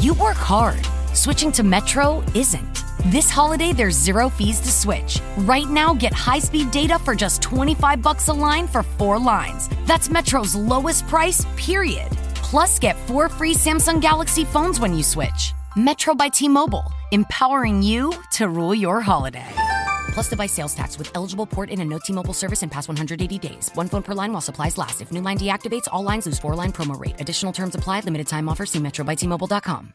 [0.00, 0.80] You work hard.
[1.12, 2.84] Switching to Metro isn't.
[3.12, 5.20] This holiday, there's zero fees to switch.
[5.36, 9.68] Right now, get high-speed data for just 25 bucks a line for four lines.
[9.84, 12.10] That's Metro's lowest price, period.
[12.36, 15.52] Plus, get four free Samsung Galaxy phones when you switch.
[15.76, 19.52] Metro by T-Mobile, empowering you to rule your holiday.
[20.14, 23.38] Plus device sales tax with eligible port in and no T-Mobile service in past 180
[23.38, 23.70] days.
[23.74, 25.02] One phone per line while supplies last.
[25.02, 27.20] If new line deactivates, all lines lose four-line promo rate.
[27.20, 28.00] Additional terms apply.
[28.00, 28.64] Limited time offer.
[28.64, 29.92] See Metro by T-Mobile.com.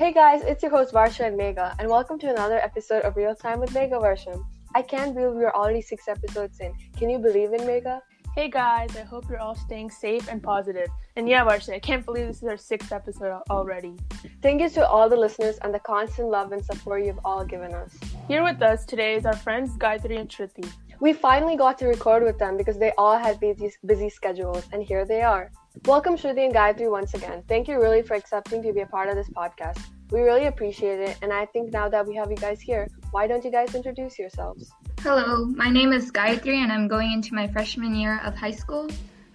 [0.00, 3.34] Hey guys, it's your host Varsha and Megha, and welcome to another episode of Real
[3.34, 4.42] Time with Mega Version.
[4.74, 6.72] I can't believe we're already six episodes in.
[6.96, 8.00] Can you believe in Megha?
[8.36, 10.86] Hey guys, I hope you're all staying safe and positive.
[11.16, 13.96] And yeah, Varsha, I can't believe this is our sixth episode already.
[14.40, 17.74] Thank you to all the listeners and the constant love and support you've all given
[17.74, 17.92] us.
[18.28, 20.70] Here with us today is our friends Gayathri and Shruthi.
[21.00, 24.80] We finally got to record with them because they all had busy, busy schedules, and
[24.80, 25.50] here they are.
[25.86, 27.42] Welcome, Shruthi and Gayathri, once again.
[27.48, 29.82] Thank you really for accepting to be a part of this podcast.
[30.12, 33.26] We really appreciate it, and I think now that we have you guys here, why
[33.26, 34.70] don't you guys introduce yourselves?
[35.02, 38.86] Hello, my name is Gayathri, and I'm going into my freshman year of high school.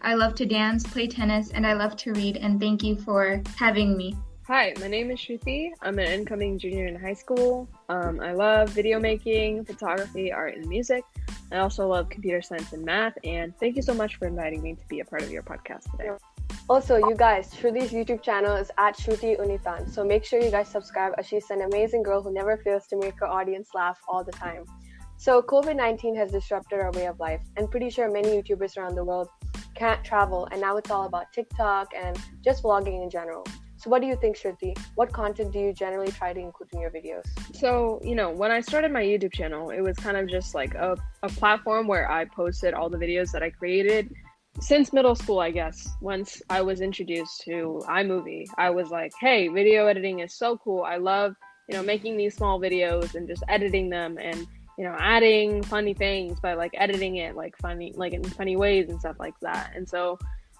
[0.04, 3.42] I love to dance, play tennis, and I love to read, and thank you for
[3.58, 4.16] having me.
[4.46, 5.72] Hi, my name is Shruthi.
[5.82, 7.68] I'm an incoming junior in high school.
[7.90, 11.04] Um, I love video making, photography, art, and music.
[11.52, 13.18] I also love computer science and math.
[13.24, 15.90] And thank you so much for inviting me to be a part of your podcast
[15.90, 16.12] today.
[16.70, 19.92] Also, you guys, Shruthi's YouTube channel is at Shruti Unitan.
[19.92, 22.98] So make sure you guys subscribe as she's an amazing girl who never fails to
[22.98, 24.66] make her audience laugh all the time.
[25.18, 28.96] So COVID 19 has disrupted our way of life, and pretty sure many YouTubers around
[28.96, 29.30] the world
[29.76, 33.46] can't travel, and now it's all about TikTok and just vlogging in general.
[33.78, 34.78] So, what do you think, Shruthi?
[34.96, 37.24] What content do you generally try to include in your videos?
[37.54, 40.74] So, you know, when I started my YouTube channel, it was kind of just like
[40.74, 44.12] a, a platform where I posted all the videos that I created
[44.60, 45.88] since middle school, I guess.
[46.02, 50.84] Once I was introduced to iMovie, I was like, hey, video editing is so cool.
[50.84, 51.36] I love,
[51.70, 55.94] you know, making these small videos and just editing them and you know adding funny
[55.94, 59.72] things by like editing it like funny like in funny ways and stuff like that
[59.76, 60.18] and so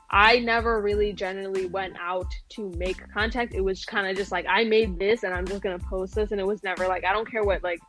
[0.10, 3.54] I never really generally went out to make content.
[3.54, 6.32] It was kind of just like I made this and I'm just gonna post this,
[6.32, 7.80] and it was never like I don't care what like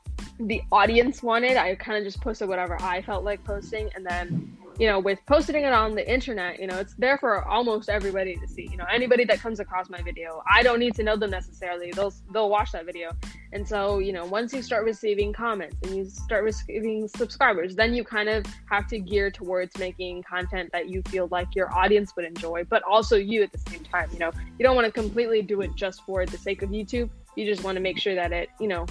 [0.41, 1.56] the audience wanted.
[1.56, 5.25] I kind of just posted whatever I felt like posting, and then you know, with
[5.26, 8.69] posting it on the internet, you know, it's there for almost everybody to see.
[8.70, 11.91] You know, anybody that comes across my video, I don't need to know them necessarily.
[11.92, 13.12] They'll they'll watch that video.
[13.53, 17.94] And so, you know, once you start receiving comments and you start receiving subscribers, then
[17.94, 22.14] you kind of have to gear towards making content that you feel like your audience
[22.16, 24.10] would enjoy, but also you at the same time.
[24.12, 27.08] You know, you don't want to completely do it just for the sake of YouTube.
[27.34, 28.87] You just want to make sure that it, you know,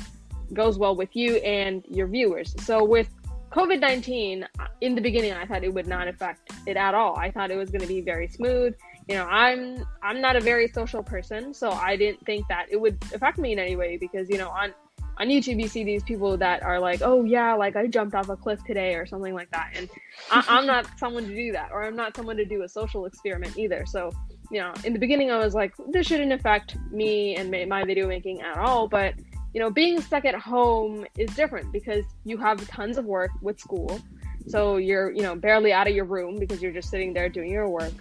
[0.54, 2.56] goes well with you and your viewers.
[2.60, 3.10] So with
[3.56, 7.16] COVID 19, uh, in the beginning, I thought it would not affect it at all.
[7.16, 8.76] I thought it was going to be very smooth.
[9.08, 12.76] You know, I'm I'm not a very social person, so I didn't think that it
[12.76, 14.74] would affect me in any way because you know on
[15.18, 18.28] on YouTube you see these people that are like, oh yeah, like I jumped off
[18.28, 19.90] a cliff today or something like that, and
[20.30, 23.06] I, I'm not someone to do that, or I'm not someone to do a social
[23.06, 23.86] experiment either.
[23.86, 24.12] So
[24.52, 28.06] you know, in the beginning I was like, this shouldn't affect me and my video
[28.06, 29.14] making at all, but
[29.56, 33.58] you know, being stuck at home is different because you have tons of work with
[33.58, 34.02] school.
[34.48, 37.50] So you're, you know, barely out of your room because you're just sitting there doing
[37.50, 37.94] your work.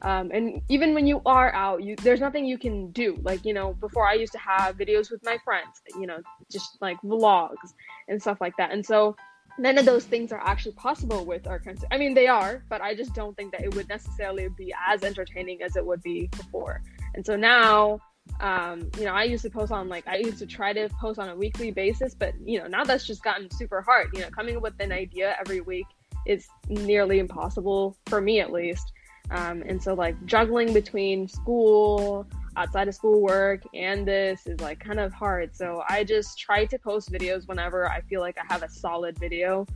[0.00, 3.18] Um, and even when you are out, you there's nothing you can do.
[3.20, 6.18] Like you know, before I used to have videos with my friends, you know,
[6.50, 7.74] just like vlogs
[8.08, 8.72] and stuff like that.
[8.72, 9.14] And so
[9.58, 11.84] none of those things are actually possible with our current.
[11.90, 15.04] I mean, they are, but I just don't think that it would necessarily be as
[15.04, 16.82] entertaining as it would be before.
[17.14, 18.00] And so now
[18.40, 21.18] um, you know, I used to post on like I used to try to post
[21.18, 24.08] on a weekly basis, but you know, now that's just gotten super hard.
[24.14, 25.86] You know, coming up with an idea every week
[26.26, 28.92] is nearly impossible for me at least.
[29.30, 34.80] Um, and so like juggling between school, outside of school work, and this is like
[34.80, 35.54] kind of hard.
[35.54, 39.18] So I just try to post videos whenever I feel like I have a solid
[39.18, 39.66] video.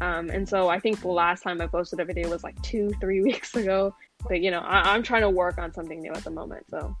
[0.00, 2.90] Um, and so I think the last time I posted a video was like two,
[3.00, 3.94] three weeks ago.
[4.28, 6.66] But you know, I- I'm trying to work on something new at the moment.
[6.70, 6.96] So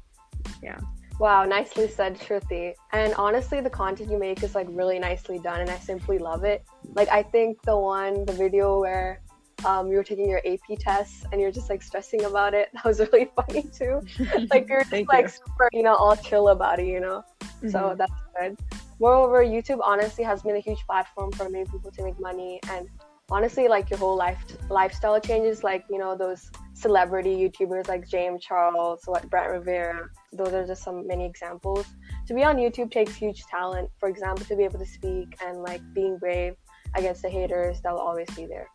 [0.62, 0.78] yeah.
[1.18, 2.74] Wow, nicely said, Shruthi.
[2.92, 6.44] And honestly, the content you make is like really nicely done, and I simply love
[6.44, 6.64] it.
[6.94, 9.20] Like, I think the one, the video where
[9.64, 12.84] um, you were taking your AP tests and you're just like stressing about it, that
[12.84, 14.00] was really funny too.
[14.50, 15.28] like, you're just like you.
[15.28, 17.22] super, you know, all chill about it, you know?
[17.40, 17.70] Mm-hmm.
[17.70, 18.58] So that's good.
[18.98, 22.88] Moreover, YouTube honestly has been a huge platform for many people to make money and
[23.30, 28.42] honestly like your whole life lifestyle changes like you know those celebrity youtubers like james
[28.44, 31.86] charles what brent rivera those are just some many examples
[32.26, 35.62] to be on youtube takes huge talent for example to be able to speak and
[35.62, 36.54] like being brave
[36.96, 38.68] against the haters that will always be there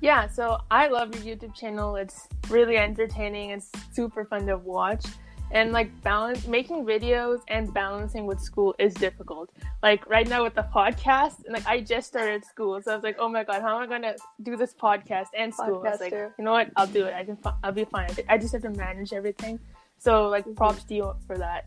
[0.00, 1.96] Yeah, so I love your YouTube channel.
[1.96, 3.50] It's really entertaining.
[3.50, 5.04] It's super fun to watch.
[5.50, 9.50] And like balance making videos and balancing with school is difficult.
[9.82, 13.04] Like right now with the podcast, and like I just started school, so I was
[13.04, 15.82] like, oh my god, how am I gonna do this podcast and school?
[15.86, 16.32] I was like, Podcaster.
[16.38, 16.70] you know what?
[16.76, 17.14] I'll do it.
[17.14, 17.36] I can.
[17.36, 18.10] fi- I'll be fine.
[18.28, 19.58] I just have to manage everything.
[19.98, 20.54] So like, mm-hmm.
[20.54, 21.66] props to you for that.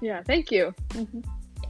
[0.00, 0.74] Yeah, thank you.
[0.90, 1.20] Mm-hmm.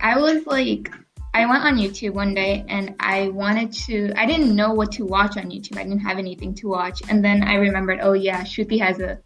[0.01, 0.93] I was like,
[1.35, 5.05] I went on YouTube one day and I wanted to, I didn't know what to
[5.05, 5.77] watch on YouTube.
[5.77, 7.03] I didn't have anything to watch.
[7.09, 9.19] And then I remembered, oh yeah, Shruthi has a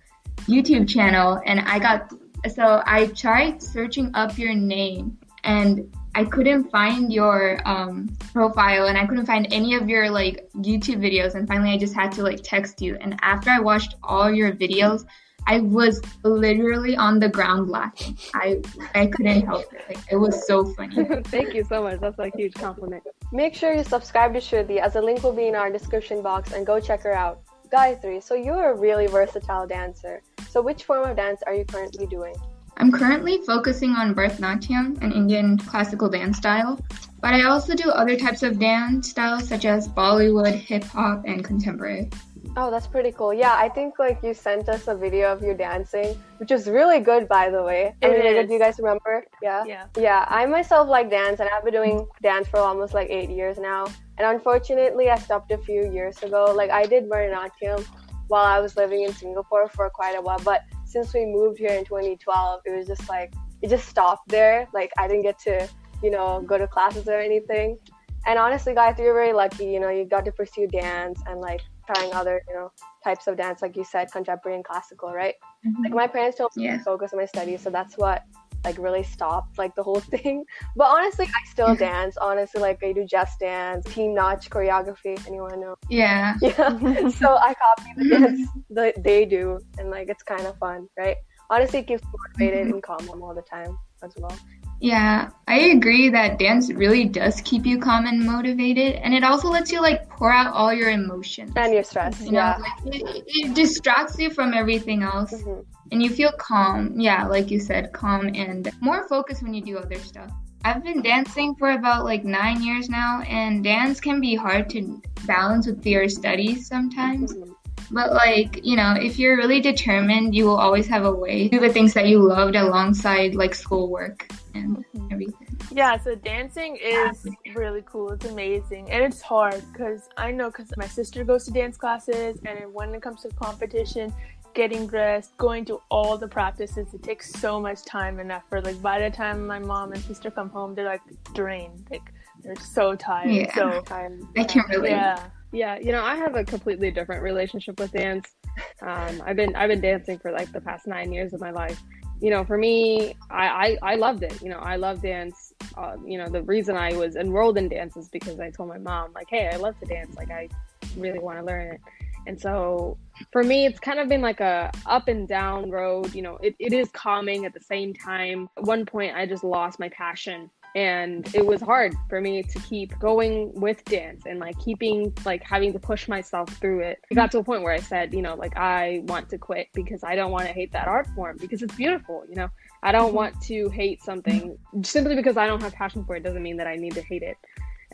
[0.46, 1.40] YouTube channel.
[1.46, 2.12] And I got,
[2.52, 8.98] so I tried searching up your name and I couldn't find your um, profile and
[8.98, 11.34] I couldn't find any of your like YouTube videos.
[11.34, 12.96] And finally I just had to like text you.
[13.00, 15.06] And after I watched all your videos,
[15.46, 18.16] I was literally on the ground laughing.
[18.34, 18.62] I
[18.94, 19.82] I couldn't help it.
[19.88, 21.04] Like it was so funny.
[21.24, 22.00] thank you so much.
[22.00, 23.02] That's a huge compliment.
[23.32, 26.52] Make sure you subscribe to Shruthi as the link will be in our description box
[26.52, 27.40] and go check her out.
[27.72, 30.20] Gayathri, so you're a really versatile dancer.
[30.50, 32.34] So which form of dance are you currently doing?
[32.76, 36.78] I'm currently focusing on Bharatanatyam, an Indian classical dance style,
[37.20, 41.44] but I also do other types of dance styles such as Bollywood, hip hop, and
[41.44, 42.10] contemporary.
[42.56, 43.32] Oh, that's pretty cool.
[43.32, 47.00] Yeah, I think like you sent us a video of you dancing, which is really
[47.00, 47.94] good, by the way.
[48.02, 48.48] I It mean, is.
[48.48, 49.24] do you guys remember?
[49.42, 49.64] Yeah.
[49.64, 49.86] Yeah.
[49.96, 53.58] Yeah, I myself like dance, and I've been doing dance for almost like eight years
[53.58, 53.86] now.
[54.22, 56.52] And unfortunately, I stopped a few years ago.
[56.56, 57.84] Like I did Bharatanatyam
[58.28, 61.72] while I was living in Singapore for quite a while, but since we moved here
[61.72, 64.68] in 2012, it was just like it just stopped there.
[64.72, 65.68] Like I didn't get to,
[66.04, 67.78] you know, go to classes or anything.
[68.24, 69.66] And honestly, guys, you're very lucky.
[69.66, 72.70] You know, you got to pursue dance and like trying other, you know,
[73.04, 75.34] types of dance, like you said, contemporary and classical, right?
[75.66, 75.84] Mm-hmm.
[75.84, 76.78] Like my parents told me Yeah.
[76.78, 78.24] to focus on my studies, so that's what
[78.64, 80.44] like really stopped like the whole thing.
[80.76, 82.16] But honestly, I still dance.
[82.16, 85.14] Honestly, like I do just dance, Team Naach choreography.
[85.26, 85.76] Anyone know?
[85.88, 86.34] Yeah.
[86.42, 87.08] Yeah.
[87.08, 88.24] so I copy the mm-hmm.
[88.24, 91.16] dance that they do, and like it's kind of fun, right?
[91.50, 92.74] Honestly, it keeps me motivated mm-hmm.
[92.74, 94.36] and calm all the time as well.
[94.82, 99.48] Yeah, I agree that dance really does keep you calm and motivated, and it also
[99.48, 101.52] lets you like pour out all your emotions.
[101.54, 102.56] And your stress, You know, yeah.
[102.58, 105.64] like, it, it distracts you from everything else, Mhm.
[105.92, 106.98] and you feel calm.
[106.98, 110.32] Yeah, like you said, calm and more focused when you do other stuff.
[110.64, 115.00] I've been dancing for about like nine years now, and dance can be hard to
[115.28, 117.34] balance with your studies sometimes.
[117.34, 117.54] Mhm.
[117.92, 121.58] But like, you know, if you're really determined, you will always have a way to
[121.58, 125.58] do the things that you loved alongside like schoolwork and everything.
[125.70, 128.12] Yeah, so dancing is really cool.
[128.12, 128.90] It's amazing.
[128.90, 132.94] And it's hard because I know because my sister goes to dance classes, and when
[132.94, 134.12] it comes to competition,
[134.54, 138.64] getting dressed, going to all the practices, it takes so much time and effort.
[138.64, 141.00] Like, by the time my mom and sister come home, they're like
[141.34, 141.86] drained.
[141.90, 142.12] Like,
[142.42, 143.30] they're so tired.
[143.30, 143.54] Yeah.
[143.54, 144.28] So, Time.
[144.36, 144.90] I can't relate.
[144.90, 145.28] yeah.
[145.54, 148.34] Yeah, you know, I have a completely different relationship with dance.
[148.80, 151.78] Um, I've been I've been dancing for like the past nine years of my life.
[152.22, 154.40] You know, for me, I I, I loved it.
[154.40, 155.52] You know, I love dance.
[155.76, 158.78] Uh, you know, the reason I was enrolled in dance is because I told my
[158.78, 160.16] mom, like, hey, I love to dance.
[160.16, 160.48] Like, I
[160.96, 161.80] really want to learn it.
[162.26, 162.96] And so
[163.32, 166.14] for me, it's kind of been like a up and down road.
[166.14, 168.48] You know, it, it is calming at the same time.
[168.56, 172.58] At one point, I just lost my passion and it was hard for me to
[172.60, 177.14] keep going with dance and like keeping like having to push myself through it it
[177.14, 180.02] got to a point where i said you know like i want to quit because
[180.02, 182.48] i don't want to hate that art form because it's beautiful you know
[182.82, 186.42] i don't want to hate something simply because i don't have passion for it doesn't
[186.42, 187.36] mean that i need to hate it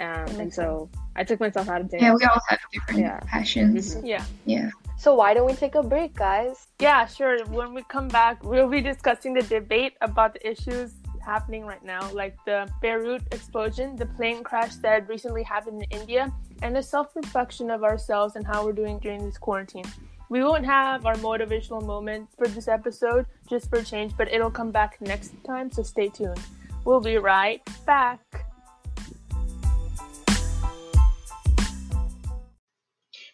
[0.00, 3.18] um, and so i took myself out of dance Yeah, we all have different Yeah.
[3.26, 3.96] passions.
[4.04, 4.24] Yeah.
[4.46, 4.70] Yeah.
[4.96, 6.68] So why don't we take a break, guys?
[6.80, 7.44] Yeah, sure.
[7.46, 12.10] When we come back, we'll be discussing the debate about the issues happening right now,
[12.12, 16.32] like the Beirut explosion, the plane crash that recently happened in India,
[16.62, 19.84] and the self reflection of ourselves and how we're doing during this quarantine.
[20.30, 24.70] We won't have our motivational moment for this episode, just for change, but it'll come
[24.70, 26.40] back next time, so stay tuned.
[26.84, 28.20] We'll be right back.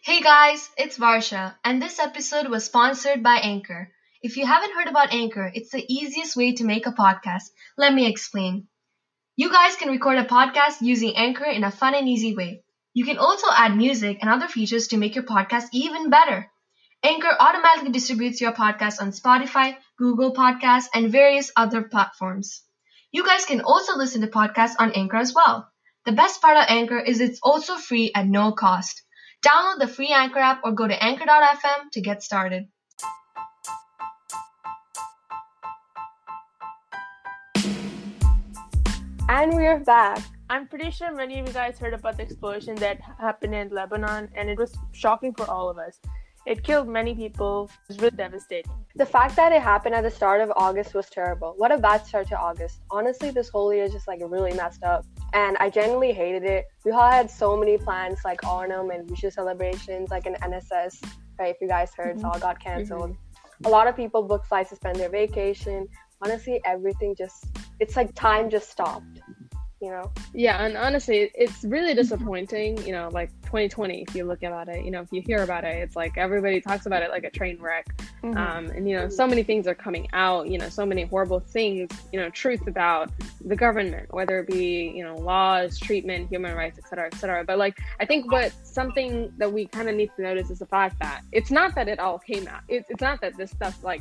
[0.03, 3.91] Hey guys, it's Varsha, and this episode was sponsored by Anchor.
[4.25, 7.50] If you haven't heard about Anchor, it's the easiest way to make a podcast.
[7.76, 8.69] Let me explain.
[9.37, 12.64] You guys can record a podcast using Anchor in a fun and easy way.
[12.95, 16.50] You can also add music and other features to make your podcast even better.
[17.02, 22.62] Anchor automatically distributes your podcast on Spotify, Google Podcasts, and various other platforms.
[23.12, 25.71] You guys can also listen to podcasts on Anchor as well.
[26.07, 29.02] The best part of Anchor is it's also free at no cost.
[29.47, 32.69] Download the free Anchor app or go to anchor.fm to get started.
[39.37, 40.23] And we're back.
[40.49, 44.29] I'm pretty sure many of you guys heard about the explosion that happened in Lebanon,
[44.37, 45.99] and it was shocking for all of us.
[46.47, 47.69] It killed many people.
[47.83, 48.71] It was really devastating.
[48.95, 51.55] The fact that it happened at the start of August was terrible.
[51.57, 52.79] What a bad start to August.
[52.93, 55.05] Honestly, this whole year is just like really messed up.
[55.33, 56.67] And I genuinely hated it.
[56.85, 61.03] We all had so many plans like Onam and Vishu celebrations, like an NSS,
[61.41, 61.53] right?
[61.53, 62.21] If you guys heard, mm-hmm.
[62.21, 63.11] so all got canceled.
[63.11, 63.67] Mm-hmm.
[63.67, 65.88] A lot of people booked flights to spend their vacation.
[66.23, 67.47] Honestly, everything just,
[67.81, 69.21] it's like time just stopped
[69.85, 70.11] you know?
[70.33, 74.83] Yeah and honestly it's really disappointing you know like 2020 if you look about it
[74.83, 77.31] you know if you hear about it it's like everybody talks about it like a
[77.31, 77.87] train wreck.
[78.23, 78.38] Mm-hmm.
[78.38, 81.40] um, and you know so many things are coming out you know so many horrible
[81.40, 83.11] things you know truth about
[83.45, 87.78] the government whether it be you know laws treatment human rights etc etc but like
[88.00, 91.21] i think what something that we kind of need to notice is the fact that
[91.33, 94.00] it's not that it all came out it, it's not that this stuff like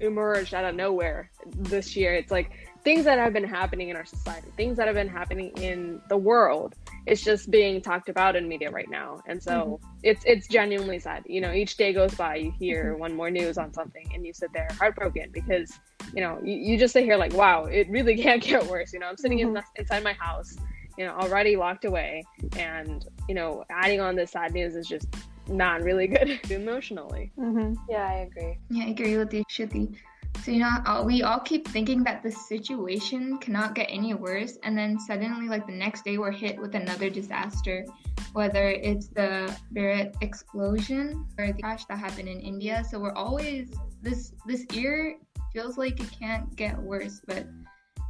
[0.00, 2.14] emerged out of nowhere this year.
[2.14, 2.50] It's like
[2.84, 6.16] things that have been happening in our society, things that have been happening in the
[6.16, 6.74] world.
[7.06, 9.98] It's just being talked about in media right now, and so mm-hmm.
[10.02, 11.24] it's it's genuinely sad.
[11.26, 13.00] You know, each day goes by, you hear mm-hmm.
[13.00, 15.72] one more news on something, and you sit there heartbroken because
[16.14, 18.92] you know you, you just sit here like, wow, it really can't get worse.
[18.92, 19.56] You know, I'm sitting mm-hmm.
[19.56, 20.56] in, inside my house,
[20.96, 22.24] you know, already locked away,
[22.56, 25.08] and you know, adding on this sad news is just
[25.48, 27.32] not really good emotionally.
[27.38, 27.74] Mm-hmm.
[27.88, 28.58] Yeah, I agree.
[28.70, 29.96] Yeah, I agree with you, Shruthi.
[30.42, 34.58] So, you know, uh, we all keep thinking that the situation cannot get any worse,
[34.62, 37.86] and then suddenly, like the next day, we're hit with another disaster,
[38.34, 42.84] whether it's the Beirut explosion or the crash that happened in India.
[42.90, 43.72] So, we're always,
[44.02, 45.16] this this year
[45.52, 47.46] feels like it can't get worse, but,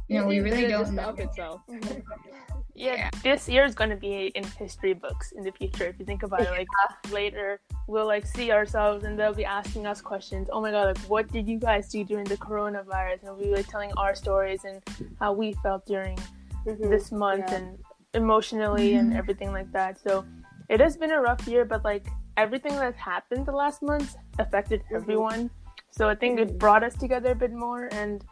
[0.09, 1.09] you know, we really don't know.
[1.17, 1.61] Itself.
[2.75, 5.85] yeah, yeah, this year is going to be in history books in the future.
[5.85, 6.67] If you think about it, like
[7.11, 10.49] later we'll like see ourselves and they'll be asking us questions.
[10.51, 13.23] Oh my god, like what did you guys do during the coronavirus?
[13.23, 14.81] And we'll be like telling our stories and
[15.19, 16.17] how we felt during
[16.65, 16.89] mm-hmm.
[16.89, 17.55] this month yeah.
[17.55, 17.77] and
[18.13, 18.99] emotionally mm-hmm.
[18.99, 19.97] and everything like that.
[19.99, 20.25] So
[20.69, 24.81] it has been a rough year, but like everything that's happened the last month affected
[24.81, 24.97] mm-hmm.
[24.97, 25.49] everyone.
[25.91, 26.57] So I think it mm-hmm.
[26.57, 27.87] brought us together a bit more.
[27.93, 28.23] And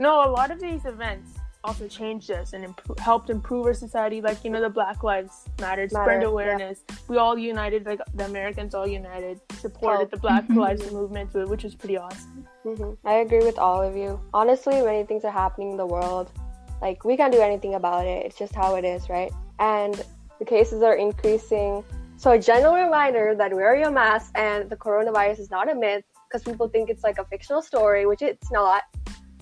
[0.00, 4.20] know, a lot of these events also changed us and imp- helped improve our society.
[4.20, 6.82] Like you know, the Black Lives Matter, spread awareness.
[6.88, 6.96] Yeah.
[7.08, 10.08] We all united, like the Americans all united, supported oh.
[10.10, 10.44] the Black.
[10.60, 12.46] Lives movement, which was pretty awesome.
[12.64, 13.06] Mm-hmm.
[13.06, 14.20] I agree with all of you.
[14.34, 16.30] Honestly, many things are happening in the world.
[16.82, 18.26] Like we can't do anything about it.
[18.26, 19.32] It's just how it is, right?
[19.58, 20.02] And
[20.38, 21.84] the cases are increasing.
[22.16, 26.04] So a general reminder that wear your mask and the coronavirus is not a myth
[26.28, 28.82] because people think it's like a fictional story, which it's not.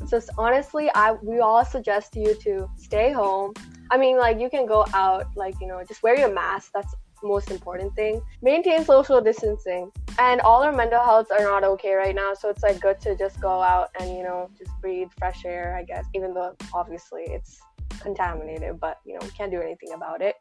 [0.07, 3.55] So honestly, I we all suggest you to stay home.
[3.91, 6.73] I mean, like you can go out, like you know, just wear your mask.
[6.75, 8.23] That's most important thing.
[8.43, 9.91] Maintain social distancing.
[10.19, 13.17] And all our mental healths are not okay right now, so it's like good to
[13.17, 15.77] just go out and you know just breathe fresh air.
[15.77, 17.61] I guess, even though obviously it's
[18.01, 20.37] contaminated, but you know we can't do anything about it.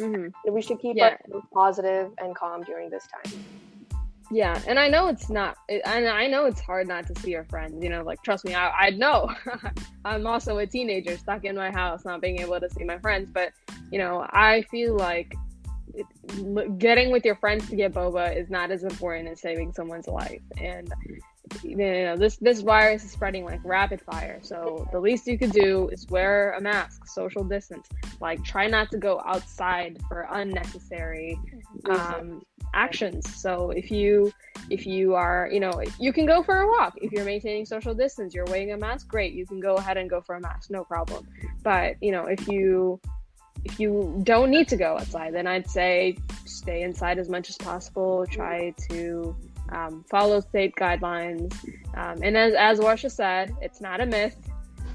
[0.00, 0.52] Mm-hmm.
[0.52, 1.16] We should keep yeah.
[1.52, 3.44] positive and calm during this time.
[4.32, 7.44] Yeah, and I know it's not, and I know it's hard not to see your
[7.44, 7.82] friends.
[7.82, 9.34] You know, like trust me, I, I know.
[10.04, 13.30] I'm also a teenager stuck in my house, not being able to see my friends.
[13.32, 13.52] But
[13.90, 15.34] you know, I feel like
[16.78, 20.42] getting with your friends to get boba is not as important as saving someone's life.
[20.58, 20.92] And
[21.62, 24.38] you know, this this virus is spreading like rapid fire.
[24.42, 27.88] So the least you could do is wear a mask, social distance.
[28.20, 31.38] Like try not to go outside for unnecessary
[31.88, 32.42] um,
[32.74, 33.34] actions.
[33.34, 34.32] So if you
[34.70, 36.94] if you are, you know, you can go for a walk.
[36.96, 39.32] If you're maintaining social distance, you're wearing a mask, great.
[39.32, 41.26] You can go ahead and go for a mask, no problem.
[41.62, 43.00] But, you know, if you
[43.64, 46.16] if you don't need to go outside, then I'd say
[46.46, 48.26] stay inside as much as possible.
[48.30, 49.36] Try to
[49.70, 51.52] um, follow state guidelines.
[51.94, 54.36] Um, and as, as Varsha said, it's not a myth.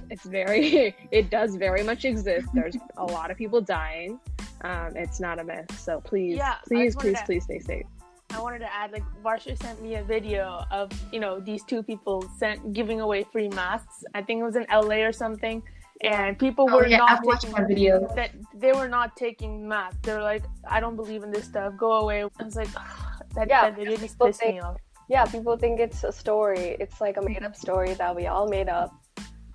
[0.09, 2.47] It's very, it does very much exist.
[2.53, 4.19] There's a lot of people dying.
[4.61, 5.79] Um, it's not a myth.
[5.79, 7.85] So please, yeah, please, please, to, please stay safe.
[8.31, 11.83] I wanted to add, like Varsha sent me a video of you know these two
[11.83, 14.03] people sent giving away free masks.
[14.13, 15.61] I think it was in LA or something,
[16.01, 18.11] and people oh, were yeah, not I've taking video.
[18.15, 19.99] That they were not taking masks.
[20.03, 21.73] They were like, I don't believe in this stuff.
[21.77, 22.23] Go away.
[22.23, 22.67] I was like,
[23.35, 24.77] that, yeah, that really pissed think, me off.
[25.09, 26.77] Yeah, people think it's a story.
[26.79, 28.91] It's like a made up story that we all made up,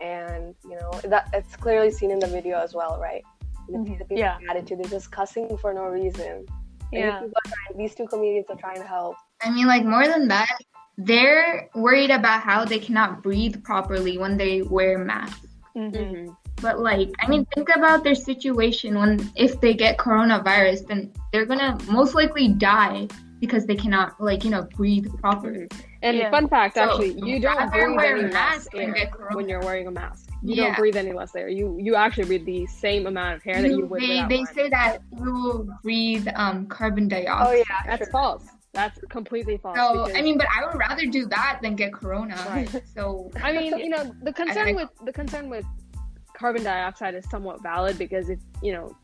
[0.00, 3.25] and you know that it's clearly seen in the video as well, right?
[3.70, 3.94] mm-hmm.
[4.08, 4.38] the yeah.
[4.49, 4.78] attitude.
[4.78, 6.46] They're just cussing for no reason.
[6.92, 7.18] Yeah.
[7.18, 9.16] Trying, these two comedians are trying to help.
[9.42, 10.58] I mean, like more than that,
[10.99, 15.46] they're worried about how they cannot breathe properly when they wear masks.
[15.76, 15.96] Mm-hmm.
[15.96, 16.32] mm-hmm.
[16.60, 21.46] But like, I mean, think about their situation when if they get coronavirus, then they're
[21.46, 23.08] gonna most likely die
[23.40, 25.68] because they cannot like you know breathe properly.
[26.02, 26.30] And yeah.
[26.30, 28.73] fun fact, so actually, you don't breathe any mask
[29.35, 30.66] when you're wearing a mask you Yeah.
[30.68, 31.49] don't breathe any less air.
[31.49, 34.00] You you actually breathe the same amount of air that you You- would.
[34.00, 37.47] they they wearing say that you will breathe um carbon dioxide.
[37.47, 38.12] Oh yeah, That's true.
[38.12, 38.44] false.
[38.73, 39.76] That's completely false.
[39.76, 42.37] So because- I mean, but I would rather do that than get corona.
[42.49, 42.82] Right.
[42.94, 45.64] So I mean, you know, the concern I- with the concern with
[46.35, 48.97] carbon dioxide is somewhat valid because if you know,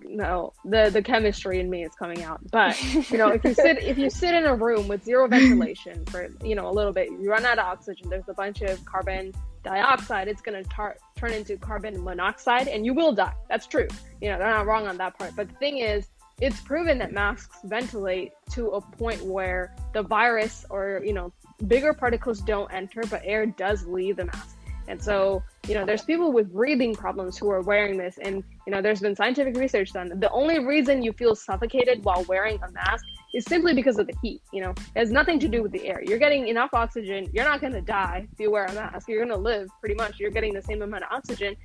[0.00, 2.40] no, the the chemistry in me is coming out.
[2.50, 6.04] But you know, if you sit if you sit in a room with zero ventilation
[6.06, 8.08] for you know a little bit, you run out of oxygen.
[8.08, 10.28] There's a bunch of carbon dioxide.
[10.28, 13.34] It's going to tar- turn into carbon monoxide, and you will die.
[13.48, 13.88] That's true.
[14.20, 15.34] You know, they're not wrong on that part.
[15.36, 16.06] But the thing is.
[16.38, 21.32] It's proven that masks ventilate to a point where the virus or, you know,
[21.66, 24.55] bigger particles don't enter, but air does leave the mask.
[24.88, 28.72] And so, you know, there's people with breathing problems who are wearing this, and you
[28.72, 30.12] know, there's been scientific research done.
[30.18, 34.14] The only reason you feel suffocated while wearing a mask is simply because of the
[34.22, 34.40] heat.
[34.52, 36.02] You know, it has nothing to do with the air.
[36.04, 37.28] You're getting enough oxygen.
[37.32, 39.08] You're not going to die if you wear a mask.
[39.08, 40.18] You're going to live pretty much.
[40.18, 41.56] You're getting the same amount of oxygen.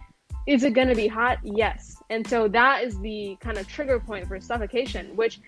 [0.48, 1.38] Is it going to be hot?
[1.44, 1.96] Yes.
[2.10, 5.40] And so that is the kind of trigger point for suffocation, which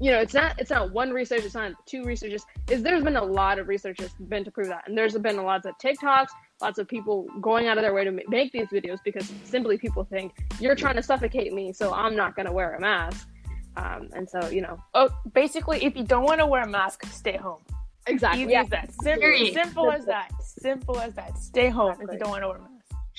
[0.00, 2.44] you know, it's not it's not one research, it's not two researchers.
[2.70, 5.38] Is there's been a lot of research that's been to prove that, and there's been
[5.38, 6.28] a lots of TikToks,
[6.62, 10.04] lots of people going out of their way to make these videos because simply people
[10.04, 13.28] think you're trying to suffocate me, so I'm not gonna wear a mask.
[13.76, 17.04] Um, and so you know, Oh, basically, if you don't want to wear a mask,
[17.06, 17.60] stay home.
[18.06, 18.42] exactly.
[18.44, 18.92] Easy as that.
[19.02, 19.54] Simple, Period.
[19.54, 20.30] simple as that.
[20.42, 21.36] Simple as that.
[21.38, 22.70] Stay home if you don't want to wear a mask.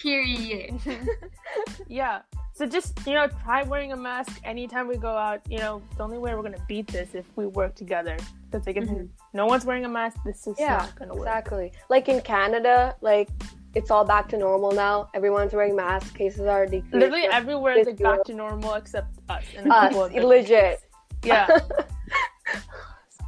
[0.01, 0.79] period.
[1.87, 2.21] yeah.
[2.55, 5.41] So just you know, try wearing a mask anytime we go out.
[5.49, 8.15] You know, the only way we're gonna beat this if we work together.
[8.51, 9.09] Because like if Mhm.
[9.33, 11.27] no one's wearing a mask, this is Yeah, not gonna work.
[11.27, 11.71] exactly.
[11.89, 13.29] Like in Canada, like
[13.73, 15.09] it's all back to normal now.
[15.15, 16.11] Everyone's wearing masks.
[16.11, 16.99] Cases are decreasing.
[16.99, 19.43] Literally everywhere is like back to normal except us.
[19.57, 20.81] And a Us, couple of the- legit.
[21.23, 21.47] Yeah.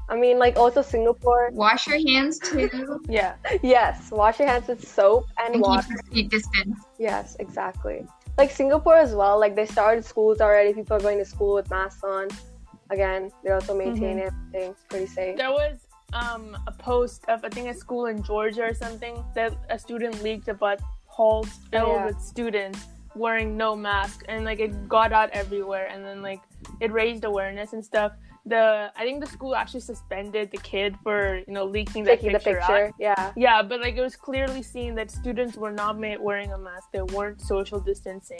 [0.08, 1.50] I mean, like also Singapore.
[1.54, 3.34] Wash your hands too Yeah.
[3.64, 5.82] Yes, wash your hands with soap and and keep water.
[5.88, 6.78] six feet distance.
[7.00, 8.06] Yes, exactly.
[8.38, 9.40] Like Singapore as well.
[9.40, 10.74] Like they started schools already.
[10.74, 12.28] People are going to school with masks on.
[12.90, 14.72] Again, they're also maintaining everything.
[14.72, 15.38] It's pretty safe.
[15.38, 15.80] There was
[16.14, 20.22] um a post of I think a school in Georgia or something that a student
[20.22, 22.06] leaked about halls filled yeah.
[22.06, 22.80] with students
[23.16, 26.42] wearing no mask and like it got out everywhere and then like
[26.82, 28.12] it raised awareness and stuff.
[28.46, 32.34] The I think the school actually suspended the kid for you know leaking that Taking
[32.34, 32.86] the picture, picture.
[32.88, 32.94] out.
[33.00, 33.34] Yeah.
[33.36, 36.90] Yeah, but like it was clearly seen that students were not ma- wearing a mask.
[36.94, 38.40] They weren't social distancing,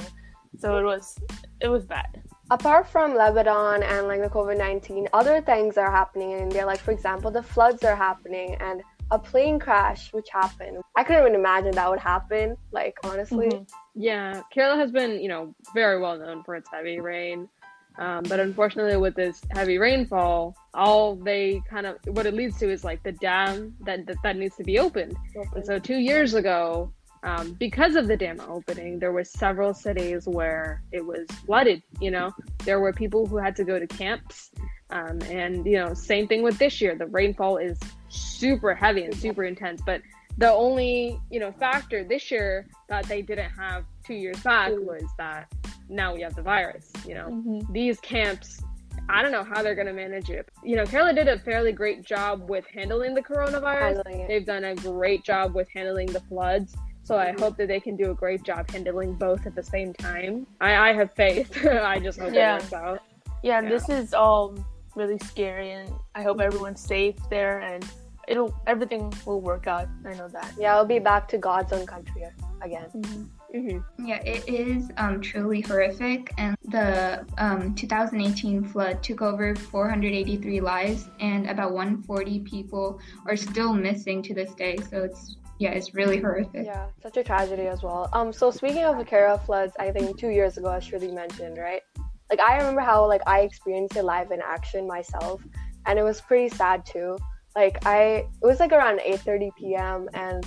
[0.60, 1.18] so it was
[1.60, 2.22] it was bad.
[2.52, 6.64] apart from Lebanon and like the COVID 19, other things are happening in India.
[6.66, 10.78] Like, for example, the floods are happening and a plane crash which happened.
[10.96, 13.48] I couldn't even imagine that would happen, like, honestly.
[13.50, 13.68] Mhm.
[13.96, 17.50] Yeah, Kerala has been, you know, very well known for its heavy rain.
[17.98, 22.70] Um, but unfortunately, with this heavy rainfall, all they kind of what it leads to
[22.70, 25.16] is like the dam that that, that needs to be opened.
[25.54, 26.92] And so, two years ago,
[27.24, 31.82] um, because of the dam opening, there were several cities where it was flooded.
[32.02, 32.32] You know,
[32.66, 34.52] there were people who had to go to camps,
[34.90, 36.96] um, and you know, same thing with this year.
[36.96, 37.80] The rainfall is
[38.10, 40.02] super heavy and super intense, but
[40.38, 45.04] the only you know factor this year that they didn't have two years back was
[45.18, 45.48] that
[45.90, 46.92] now we have the virus.
[47.08, 47.72] You know, Mhm.
[47.72, 48.62] these camps
[49.08, 50.50] I don't know how they're going to manage it.
[50.64, 54.04] You know, Kerala did a fairly great job with handling the coronavirus.
[54.04, 54.28] Handling.
[54.28, 56.76] They've done a great job with handling the floods.
[57.04, 57.40] So I mm-hmm.
[57.40, 60.48] hope that they can do a great job handling both at the same time.
[60.60, 61.66] I, I have faith.
[61.66, 62.56] I just hope Yeah.
[62.56, 63.02] it works out.
[63.44, 63.70] Yeah, Yeah.
[63.70, 64.56] this is all
[64.96, 66.48] really scary, and I hope mm-hmm.
[66.48, 67.86] everyone's safe there, and
[68.28, 69.88] it'll everything will work out.
[70.04, 70.52] I know that.
[70.58, 72.24] Yeah, I'll be back to God's own country
[72.64, 72.90] again.
[72.96, 73.24] Mm-hmm.
[73.56, 76.34] Hmm Yeah, it is um, truly horrific.
[76.38, 83.74] And the um, 2018 flood took over 483 lives, and about 140 people are still
[83.74, 84.78] missing to this day.
[84.90, 86.66] So it's yeah, it's really horrific.
[86.66, 88.10] Yeah, such a tragedy as well.
[88.12, 91.58] Um, so speaking of the Kerala floods, I think two years ago, as Shruthi mentioned,
[91.58, 91.82] right?
[92.30, 95.42] Like I remember how like I experienced it live in action myself,
[95.86, 97.18] and it was pretty sad too.
[97.56, 100.10] Like I, it was like around 8:30 p.m.
[100.14, 100.46] and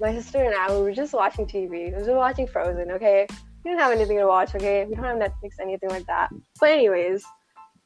[0.00, 1.94] my sister and I we were just watching TV.
[1.94, 2.90] We were watching Frozen.
[2.92, 3.26] Okay,
[3.64, 4.54] we didn't have anything to watch.
[4.54, 6.30] Okay, we don't have Netflix, anything like that.
[6.58, 7.24] But anyways,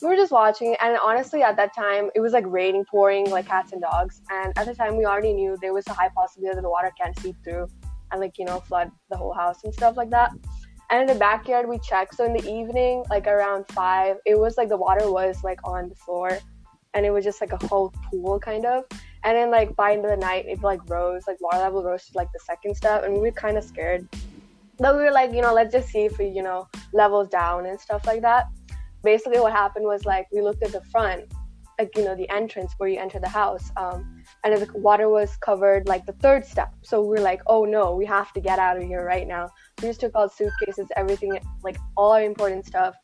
[0.00, 3.46] we were just watching, and honestly, at that time, it was like raining, pouring like
[3.46, 4.20] cats and dogs.
[4.30, 6.92] And at the time, we already knew there was a high possibility that the water
[7.00, 7.68] can't seep through
[8.12, 10.32] and like you know flood the whole house and stuff like that.
[10.90, 12.14] And in the backyard, we checked.
[12.14, 15.88] So in the evening, like around five, it was like the water was like on
[15.88, 16.38] the floor,
[16.92, 18.84] and it was just like a whole pool kind of.
[19.24, 22.16] And then like by into the night, it like rose, like water level rose to
[22.16, 24.06] like the second step, and we were kind of scared.
[24.78, 27.66] But we were like, you know, let's just see if it, you know, levels down
[27.66, 28.46] and stuff like that.
[29.02, 31.24] Basically, what happened was like we looked at the front,
[31.78, 35.36] like you know the entrance where you enter the house um, and the water was
[35.38, 38.76] covered like the third step so we're like oh no we have to get out
[38.76, 39.48] of here right now
[39.82, 42.94] we just took all suitcases everything like all our important stuff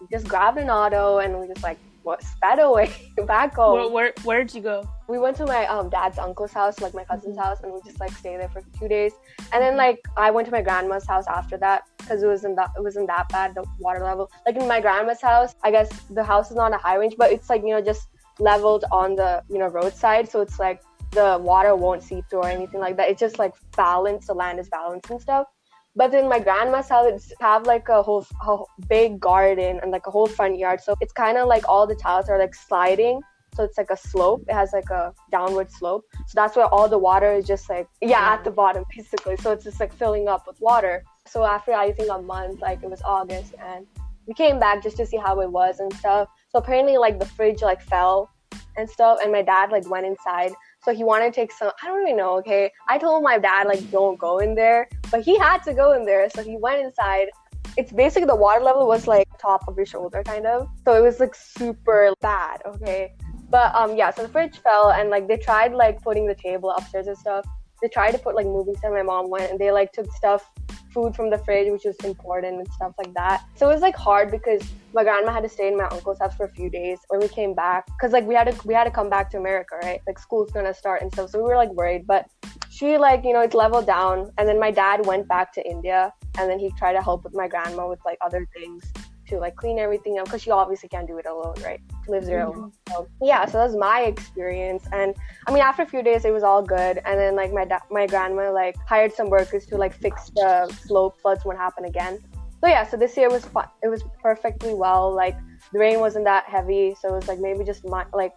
[0.00, 2.90] we just grabbed an auto and we just like what sped away
[3.26, 4.88] back home Where, where where did you go?
[5.10, 7.98] we went to my um, dad's uncle's house, like my cousin's house, and we just
[7.98, 9.12] like stayed there for two days.
[9.52, 12.70] And then like I went to my grandma's house after that because it wasn't that
[12.76, 14.30] it wasn't that bad the water level.
[14.46, 17.32] Like in my grandma's house, I guess the house is not a high range, but
[17.32, 18.06] it's like you know just
[18.38, 22.48] leveled on the you know roadside, so it's like the water won't seep through or
[22.48, 23.08] anything like that.
[23.10, 24.28] It's just like balanced.
[24.28, 25.48] The land is balanced and stuff.
[25.96, 30.10] But then my grandma's house, have like a whole a big garden and like a
[30.10, 30.80] whole front yard.
[30.80, 33.20] So it's kind of like all the tiles are like sliding.
[33.56, 34.44] So it's like a slope.
[34.48, 36.04] It has like a downward slope.
[36.28, 39.36] So that's where all the water is just like yeah at the bottom basically.
[39.36, 41.02] So it's just like filling up with water.
[41.26, 43.86] So after I think a month, like it was August, and
[44.26, 46.28] we came back just to see how it was and stuff.
[46.50, 48.30] So apparently like the fridge like fell
[48.76, 50.52] and stuff, and my dad like went inside.
[50.82, 51.70] So he wanted to take some.
[51.82, 52.38] I don't even know.
[52.38, 55.92] Okay, I told my dad like don't go in there, but he had to go
[55.92, 56.28] in there.
[56.30, 57.28] So he went inside.
[57.76, 60.68] It's basically the water level was like top of your shoulder, kind of.
[60.84, 62.62] So it was like super bad.
[62.66, 63.12] Okay,
[63.50, 64.10] but um yeah.
[64.10, 67.44] So the fridge fell, and like they tried like putting the table upstairs and stuff.
[67.82, 68.92] They tried to put like moving stuff.
[68.92, 70.50] My mom went and they like took stuff,
[70.92, 73.44] food from the fridge, which was important and stuff like that.
[73.56, 74.62] So it was like hard because
[74.92, 77.28] my grandma had to stay in my uncle's house for a few days when we
[77.28, 80.00] came back because like we had to we had to come back to America, right?
[80.06, 81.30] Like school's gonna start and stuff.
[81.30, 82.26] So we were like worried, but
[82.70, 84.30] she like you know it's leveled down.
[84.38, 87.34] And then my dad went back to India, and then he tried to help with
[87.34, 88.84] my grandma with like other things
[89.30, 91.80] to like clean everything up because she obviously can't do it alone, right?
[92.04, 92.72] She lives there alone.
[92.88, 94.84] So, yeah, so that was my experience.
[94.92, 95.14] And
[95.46, 97.00] I mean, after a few days, it was all good.
[97.04, 100.68] And then like my da- my grandma like hired some workers to like fix the
[100.86, 102.18] slope floods won't happen again.
[102.60, 103.68] So yeah, so this year was fun.
[103.82, 105.14] It was perfectly well.
[105.14, 105.36] Like
[105.72, 108.34] the rain wasn't that heavy, so it was like maybe just my like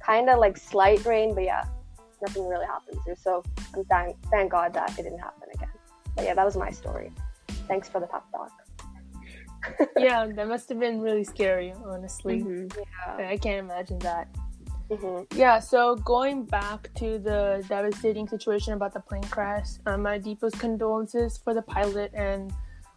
[0.00, 1.64] kind of like slight rain, but yeah,
[2.22, 3.16] nothing really happened to.
[3.16, 3.42] So
[3.74, 5.74] I'm thank thank God that it didn't happen again.
[6.14, 7.10] But yeah, that was my story.
[7.66, 8.52] Thanks for the pep talk.
[9.98, 12.42] Yeah, that must have been really scary, honestly.
[12.42, 12.76] Mhm.
[12.76, 13.28] Yeah.
[13.28, 14.28] I can't imagine that.
[14.90, 20.18] hmm Yeah, so going back to the devastating situation about the plane crash, uh, my
[20.18, 22.52] deepest condolences for the pilot and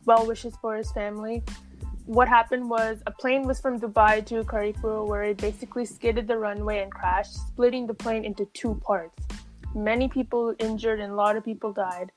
[0.05, 1.43] well wishes for his family.
[2.05, 6.37] What happened was a plane was from Dubai to Karipur where it basically skidded the
[6.37, 9.21] runway and crashed, splitting the plane into two parts.
[9.75, 12.11] Many people injured and a lot of people died.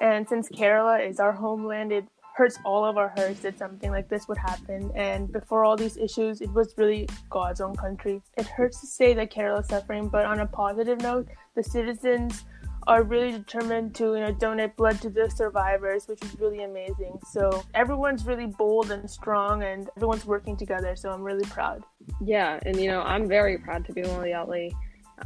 [0.00, 4.08] And since Kerala is our homeland, it hurts all of our hearts that something like
[4.08, 4.90] this would happen.
[4.94, 8.22] And before all these issues, it was really God's own country.
[8.38, 12.44] It hurts to say that Kerala is suffering, but on a positive note, the citizens
[12.86, 17.18] are really determined to you know donate blood to the survivors, which is really amazing.
[17.30, 20.96] So everyone's really bold and strong, and everyone's working together.
[20.96, 21.84] So I'm really proud.
[22.24, 24.72] Yeah, and you know, I'm very proud to be one of Malayali.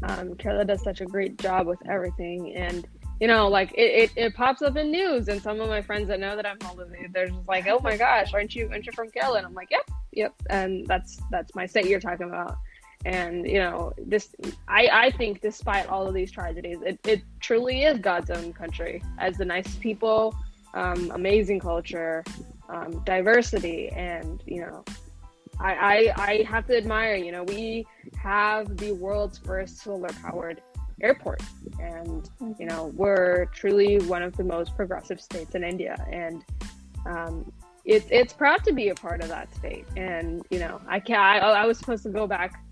[0.02, 2.86] Um, Kerala does such a great job with everything, and
[3.20, 6.08] you know, like it, it, it pops up in news, and some of my friends
[6.08, 8.92] that know that I'm Malayali, they're just like, "Oh my gosh, aren't you aren't you
[8.92, 12.58] from Kerala?" And I'm like, "Yep, yep," and that's that's my state you're talking about.
[13.06, 14.34] And you know, this
[14.68, 19.02] I I think despite all of these tragedies, it, it truly is God's own country.
[19.18, 20.34] As the nice people,
[20.74, 22.22] um, amazing culture,
[22.68, 24.84] um, diversity, and you know,
[25.58, 27.14] I, I I have to admire.
[27.14, 27.86] You know, we
[28.18, 30.60] have the world's first solar powered
[31.02, 31.42] airport,
[31.80, 32.28] and
[32.58, 36.42] you know, we're truly one of the most progressive states in India, and
[37.06, 37.50] um,
[37.84, 39.86] it's it's proud to be a part of that state.
[39.96, 42.62] And you know, I can I, I was supposed to go back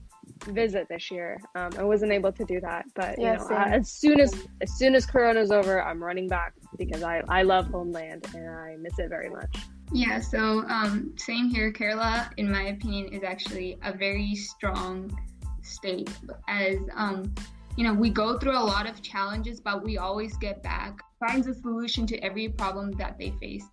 [0.46, 1.40] visit this year.
[1.54, 3.46] Um, I wasn't able to do that, but you Yeah, know.
[3.50, 7.42] I- as soon as as soon as Corona's over, I'm running back because I I
[7.42, 9.56] love homeland and I miss it very much.
[9.92, 11.70] Yeah, so um, same here.
[11.72, 15.16] Kerala, in my opinion, is actually a very strong
[15.62, 16.10] state.
[16.48, 17.32] As um,
[17.76, 21.46] you know, we go through a lot of challenges, but we always get back, finds
[21.46, 23.64] a solution to every problem that they face.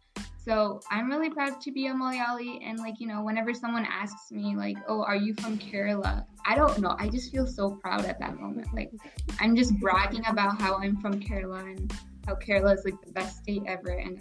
[0.44, 4.32] So I'm really proud to be a Malayali, and like you know, whenever someone asks
[4.32, 6.96] me like, "Oh, are you from Kerala?" I don't know.
[6.98, 8.68] I just feel so proud at that moment.
[8.74, 8.92] Like
[9.40, 11.94] I'm just bragging about how I'm from Kerala and
[12.26, 14.20] how Kerala is like the best state ever, and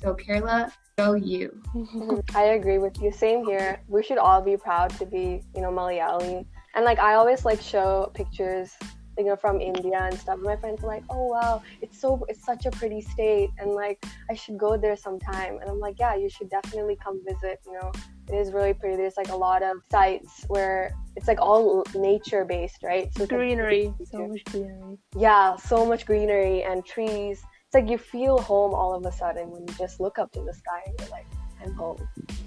[0.00, 1.60] so Kerala, go you.
[2.36, 3.10] I agree with you.
[3.10, 3.80] Same here.
[3.88, 6.46] We should all be proud to be, you know, Malayali.
[6.76, 8.76] And like I always like show pictures,
[9.18, 10.38] you know, from India and stuff.
[10.38, 14.04] My friends are like, "Oh wow, it's so it's such a pretty state," and like
[14.30, 15.58] I should go there sometime.
[15.60, 17.92] And I'm like, "Yeah, you should definitely come visit." You know,
[18.28, 18.96] it is really pretty.
[18.96, 23.12] There's like a lot of sites where it's like all nature based, right?
[23.14, 24.98] So it's, like, Greenery, so much greenery.
[25.16, 27.42] yeah, so much greenery and trees.
[27.66, 30.40] It's like you feel home all of a sudden when you just look up to
[30.40, 31.26] the sky and you're like,
[31.62, 31.98] I'm home.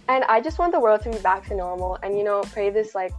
[0.07, 2.69] And I just want the world to be back to normal and, you know, pray
[2.71, 3.11] this like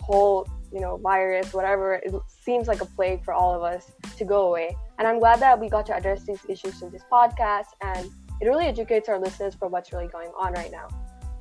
[0.00, 4.24] whole you know, virus, whatever, it seems like a plague for all of us to
[4.24, 4.76] go away.
[4.98, 8.46] And I'm glad that we got to address these issues in this podcast and it
[8.46, 10.88] really educates our listeners for what's really going on right now.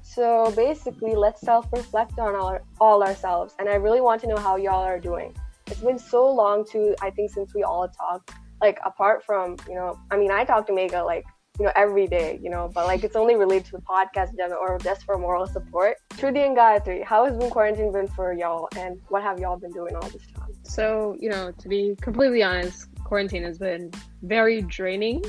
[0.02, 3.54] So basically, let's self reflect on all ourselves.
[3.60, 5.36] And I really want to know how y'all are doing.
[5.68, 8.32] It's been so long, too, I think, since we all talked.
[8.60, 11.26] Like, apart from, you know, I mean, I talked to Megha like
[11.60, 14.80] you know, every day, you know, but like it's only related to the podcast or
[14.80, 15.98] just for moral support.
[16.12, 19.72] Shruthi and Gayathri, how has been quarantine been for y'all and what have y'all been
[19.72, 20.50] doing all this time?
[20.64, 23.92] So, you know, to be completely honest, quarantine has been
[24.22, 25.22] very draining,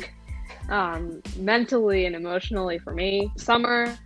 [0.69, 3.33] um, mentally and emotionally for me.
[3.37, 3.99] Summer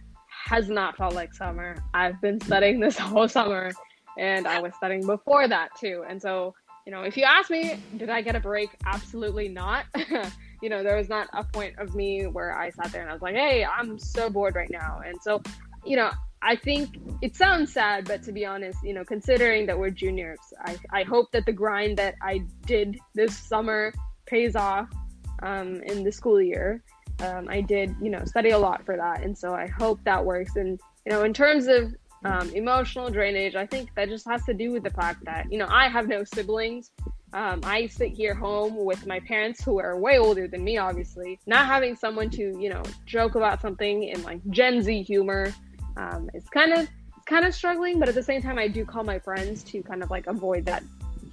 [0.46, 1.76] has not felt like summer.
[1.92, 3.70] I've been studying this whole summer
[4.18, 6.04] and I was studying before that too.
[6.08, 6.54] And so,
[6.86, 8.70] you know, if you ask me, did I get a break?
[8.86, 9.84] Absolutely not.
[10.64, 13.12] you know, there was not a point of me where I sat there and I
[13.12, 15.02] was like, hey, I'm so bored right now.
[15.04, 15.42] And so,
[15.84, 19.78] you know, I think it sounds sad, but to be honest, you know, considering that
[19.78, 23.92] we're juniors, I, I hope that the grind that I did this summer
[24.24, 24.88] pays off
[25.42, 26.82] um, in the school year.
[27.20, 29.22] Um, I did, you know, study a lot for that.
[29.22, 30.56] And so I hope that works.
[30.56, 34.54] And, you know, in terms of um, emotional drainage, I think that just has to
[34.54, 36.90] do with the fact that, you know, I have no siblings.
[37.34, 41.40] Um, I sit here home with my parents who are way older than me, obviously.
[41.46, 45.52] Not having someone to, you know, joke about something in like Gen Z humor
[45.96, 46.88] um, is kind of
[47.26, 47.98] kind of struggling.
[47.98, 50.64] But at the same time, I do call my friends to kind of like avoid
[50.66, 50.84] that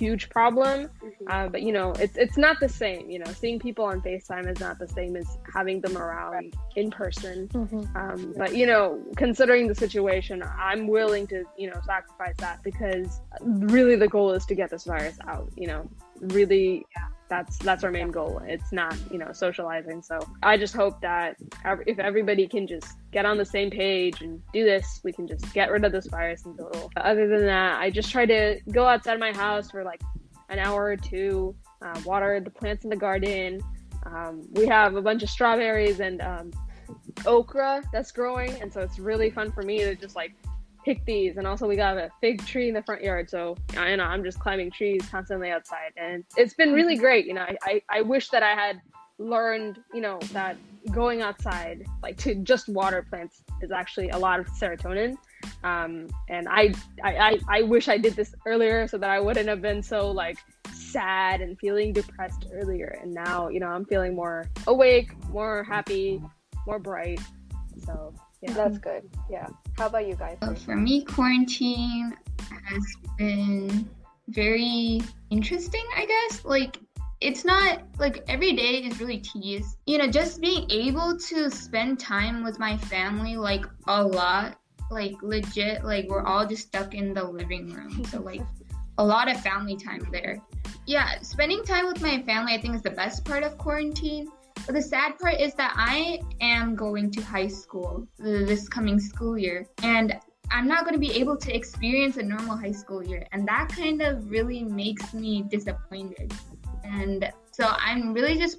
[0.01, 0.89] huge problem.
[1.03, 1.25] Mm-hmm.
[1.29, 3.09] Uh, but you know, it's it's not the same.
[3.09, 6.89] You know, seeing people on Facetime is not the same as having them around in
[6.89, 7.47] person.
[7.49, 7.95] Mm-hmm.
[7.95, 13.21] Um, but you know, considering the situation, I'm willing to you know sacrifice that because
[13.41, 15.49] really the goal is to get this virus out.
[15.55, 15.89] You know,
[16.21, 16.85] really.
[17.29, 18.41] That's that's our main goal.
[18.45, 20.01] It's not you know socializing.
[20.01, 21.37] So i just hope that
[21.87, 25.53] if everybody can just get on the same page and do this we can just
[25.53, 28.85] get rid of this virus in total other than that i just try to go
[28.85, 30.01] outside of my house for like
[30.51, 33.61] an hour or two uh, water the plants in the garden.
[34.05, 36.51] Um, we have a bunch of strawberries and um,
[37.25, 38.61] okra that's growing.
[38.61, 40.33] And so it's really fun for me to just like
[40.83, 41.37] pick these.
[41.37, 43.29] And also, we got a fig tree in the front yard.
[43.29, 45.91] So, you know, I'm just climbing trees constantly outside.
[45.97, 47.25] And it's been really great.
[47.25, 48.81] You know, I, I, I wish that I had
[49.17, 50.57] learned, you know, that
[50.91, 55.15] going outside, like to just water plants, is actually a lot of serotonin.
[55.63, 59.47] Um, and I, I, I, I wish I did this earlier so that I wouldn't
[59.47, 60.37] have been so like
[60.73, 62.97] sad and feeling depressed earlier.
[63.01, 66.21] And now, you know, I'm feeling more awake, more happy,
[66.65, 67.19] more bright.
[67.85, 68.53] So yeah.
[68.53, 69.07] That's good.
[69.29, 69.47] Yeah.
[69.77, 70.37] How about you guys?
[70.65, 72.15] For me, quarantine
[72.65, 72.83] has
[73.17, 73.89] been
[74.29, 76.45] very interesting, I guess.
[76.45, 76.79] Like,
[77.19, 79.75] it's not like every day is really tedious.
[79.85, 84.57] You know, just being able to spend time with my family, like, a lot,
[84.89, 88.03] like, legit, like, we're all just stuck in the living room.
[88.05, 88.41] So, like,
[88.97, 90.41] a lot of family time there.
[90.85, 94.27] Yeah, spending time with my family, I think, is the best part of quarantine
[94.67, 99.67] the sad part is that I am going to high school this coming school year,
[99.83, 100.17] and
[100.51, 103.25] I'm not going to be able to experience a normal high school year.
[103.31, 106.33] And that kind of really makes me disappointed.
[106.83, 108.57] And so I'm really just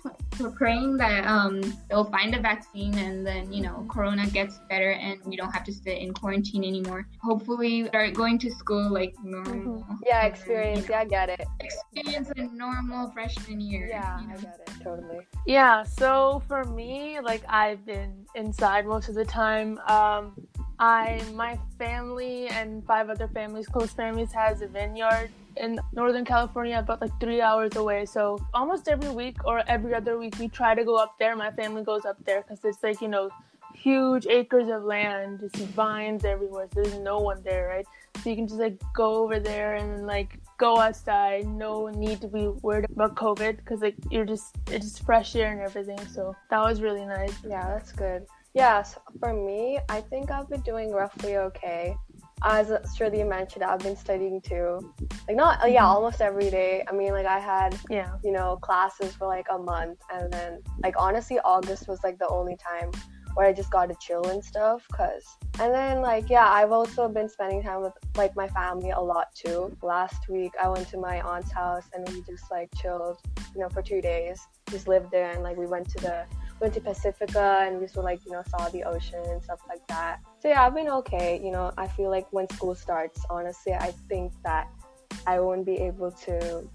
[0.55, 5.19] praying that um, they'll find a vaccine and then, you know, Corona gets better and
[5.25, 7.07] we don't have to sit in quarantine anymore.
[7.23, 9.81] Hopefully, start going to school like normal.
[9.81, 9.95] Mm-hmm.
[10.07, 10.87] Yeah, experience.
[10.89, 11.47] yeah, I get it.
[11.61, 13.87] Experience a normal freshman year.
[13.87, 14.35] Yeah, you know?
[14.35, 14.83] I get it.
[14.83, 15.27] Totally.
[15.47, 19.79] Yeah, so for me, like, I've been inside most of the time.
[19.89, 20.35] Um,
[20.79, 26.79] I, my family and five other families, close families, has a vineyard in Northern California,
[26.79, 28.07] about like three hours away.
[28.07, 31.37] So almost every week or every other week, we try to go up there.
[31.37, 33.31] My family goes up there because it's like, you know,
[33.75, 36.69] huge acres of land, just vines everywhere.
[36.73, 37.87] So there's no one there, right?
[38.23, 41.47] So you can just like go over there and like go outside.
[41.47, 45.53] No need to be worried about COVID because like you're just it's just fresh air
[45.53, 45.99] and everything.
[46.09, 47.35] So that was really nice.
[47.49, 48.27] Yeah, that's good.
[48.55, 51.97] Yes, for me, I think I've been doing roughly okay
[52.45, 54.93] as Shruthi mentioned, I've been studying too.
[55.35, 55.87] Like not yeah, mm-hmm.
[55.87, 56.85] almost every day.
[56.89, 60.63] I mean, like I had yeah, you know, classes for like a month, and then
[60.83, 62.91] like honestly, August was like the only time
[63.35, 64.87] where I just got to chill and stuff.
[64.93, 65.25] Cause
[65.59, 69.35] and then like yeah, I've also been spending time with like my family a lot
[69.35, 69.75] too.
[69.83, 73.19] Last week I went to my aunt's house and we just like chilled,
[73.55, 74.41] you know, for two days.
[74.71, 76.27] Just lived there and like we went to the
[76.61, 79.87] went to Pacifica and we just like, you know, saw the ocean and stuff like
[79.89, 80.21] that.
[80.41, 81.41] So yeah, I've been okay.
[81.43, 84.69] You know, I feel like when school starts, honestly, I think that
[85.27, 86.69] I won't be able to,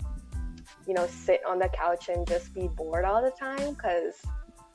[0.88, 4.15] you know, sit on the couch and just be bored all the time because,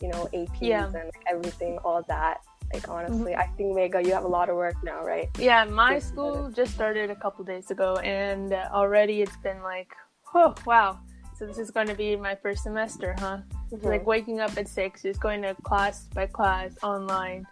[0.00, 0.86] you know, APs yeah.
[0.86, 2.40] and everything, all that.
[2.72, 5.28] Like honestly, I think Megha, you have a lot of work now, right?
[5.38, 9.92] Yeah, my Just school just started a couple days ago, and already it's been like,
[10.34, 10.98] oh wow.
[11.38, 13.38] So this is going to be my first semester, huh?
[13.70, 13.84] Mhm.
[13.84, 17.46] Like waking up at six, just going to class by class online,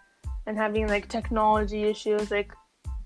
[0.47, 2.31] and having like technology issues.
[2.31, 2.51] Like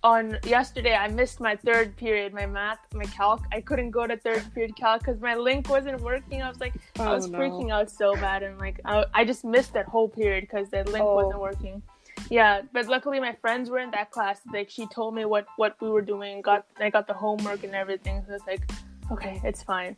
[0.05, 3.41] on yesterday, I missed my third period, my math, my calc.
[3.51, 6.43] I couldn't go to third period calc because my link wasn't working.
[6.43, 7.39] I was like, I Oh, was no.
[7.39, 10.83] freaking out so bad, and like I, I just missed that whole period because the
[10.83, 11.15] link Oh.
[11.15, 11.81] wasn't working.
[12.29, 14.39] Yeah, but luckily my friends were in that class.
[14.53, 16.41] Like she told me what what we were doing.
[16.41, 18.23] Got I got the homework and everything.
[18.27, 18.63] So it's like,
[19.11, 19.95] okay, it's fine.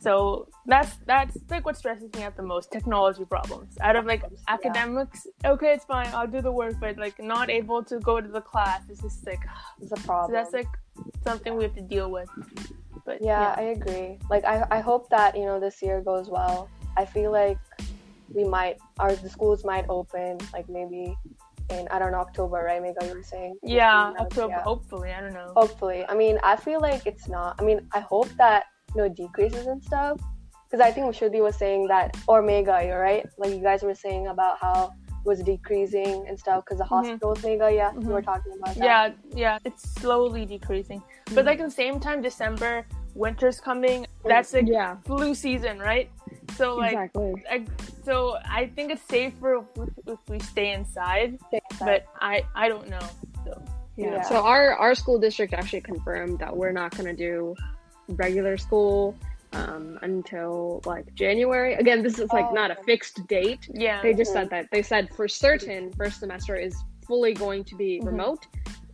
[0.00, 2.70] So that's that's like what stresses me out the most.
[2.70, 3.76] Technology problems.
[3.80, 4.38] Out of like Yeah.
[4.48, 6.08] academics, okay, it's fine.
[6.14, 8.88] I'll do the work, but like not able to go to the class.
[8.90, 9.40] is just like
[9.80, 10.32] It's a so problem.
[10.32, 10.68] that's like
[11.24, 12.28] something we have to deal with.
[13.04, 14.18] But yeah, I agree.
[14.30, 16.68] Like I, I hope that you know this year goes well.
[16.96, 17.58] I feel like
[18.34, 21.16] we might, our the schools might open like maybe
[21.70, 22.82] in I don't know October, right?
[22.82, 23.56] Megha, you were saying.
[23.62, 24.54] yeah, October.
[24.54, 24.62] yeah.
[24.62, 25.52] Hopefully, I don't know.
[25.56, 26.04] Hopefully.
[26.08, 27.56] I mean, I feel like it's not.
[27.58, 30.20] I mean, I hope that you know decreases and stuff.
[30.70, 33.26] Because I think Shruthi was saying that, or Megha, you're right.
[33.38, 36.64] Like you guys were saying about how it was decreasing and stuff.
[36.64, 37.06] Because the mm-hmm.
[37.06, 38.10] hospitals, Megha, yeah, you mm-hmm.
[38.10, 38.84] were talking about that.
[38.84, 41.02] Yeah, yeah, it's slowly decreasing.
[41.24, 41.46] But mm-hmm.
[41.46, 44.06] like at the same time, December, winter's coming.
[44.24, 46.10] That's like Yeah, flu season, right?
[46.56, 47.34] So like, exactly.
[47.50, 47.64] I,
[48.04, 51.38] so I think it's safer if, if we stay inside.
[51.48, 51.84] Stay inside.
[51.86, 53.00] But I, I don't know.
[53.44, 53.62] So
[53.96, 54.16] Yeah.
[54.16, 54.22] Yeah.
[54.22, 57.54] So our our school district actually confirmed that we're not going to do
[58.08, 59.14] regular school
[59.52, 61.74] um, until like January.
[61.74, 63.68] Again, this is like Oh, not a fixed date.
[63.72, 66.74] yeah, They just said that they said for certain first semester is
[67.06, 68.06] fully going to be Mhm.
[68.06, 68.46] remote.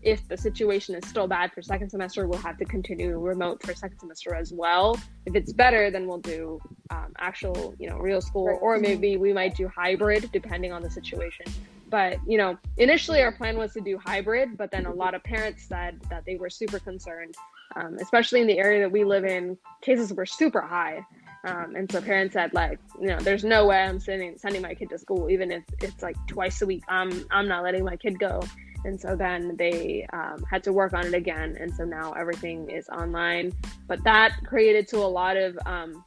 [0.05, 3.75] If the situation is still bad for second semester, we'll have to continue remote for
[3.75, 5.01] second semester as well.
[5.27, 8.59] If it's better, then we'll do um, actual, you know, real school, Right.
[8.61, 11.47] or maybe we might do hybrid depending on the situation.
[11.88, 15.23] But you know, initially our plan was to do hybrid, but then a lot of
[15.25, 17.35] parents said that they were super concerned,
[17.77, 19.57] um, especially in the area that we live in.
[19.81, 21.01] Cases were super high,
[21.45, 24.75] um, and so parents said like, you know, there's no way I'm sending sending my
[24.75, 26.83] kid to school, even if it's like twice a week.
[26.88, 28.43] I'm I'm not letting my kid go.
[28.85, 32.70] And so then they um, had to work on it again, and so now everything
[32.70, 33.53] is online.
[33.87, 36.05] But that created to a lot of um,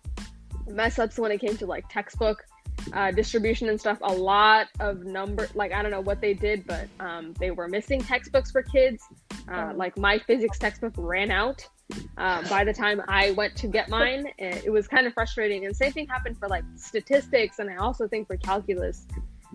[0.67, 2.45] mess ups when it came to like textbook
[2.93, 3.97] uh, distribution and stuff.
[4.01, 7.67] A lot of number, like I don't know what they did, but um, they were
[7.67, 9.03] missing textbooks for kids.
[9.51, 11.65] Uh, like my physics textbook ran out
[12.17, 14.27] uh, by the time I went to get mine.
[14.37, 15.65] It was kind of frustrating.
[15.65, 19.07] And same thing happened for like statistics, and I also think for calculus.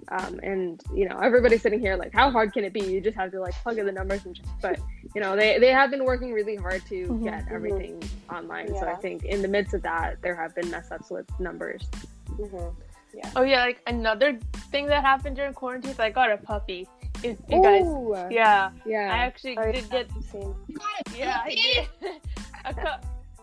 [0.08, 2.80] Um, and you know, everybody's sitting here like, how hard can it be?
[2.80, 4.48] You just have to like plug in the numbers and just.
[4.60, 4.80] But
[5.14, 8.68] you know, they they have been working really hard to Mhm, get everything online.
[8.68, 11.82] So I think in the midst of that, there have been mess ups with numbers.
[12.30, 12.74] Mhm.
[13.36, 14.38] Oh yeah, like another
[14.70, 16.88] thing that happened during quarantine is I got a puppy.
[17.22, 17.84] If you guys,
[18.32, 19.12] yeah, yeah.
[19.14, 20.08] I actually Oh, did get.
[20.08, 20.78] the same seen.
[21.16, 21.88] Yeah, I did.
[22.64, 22.80] a cu-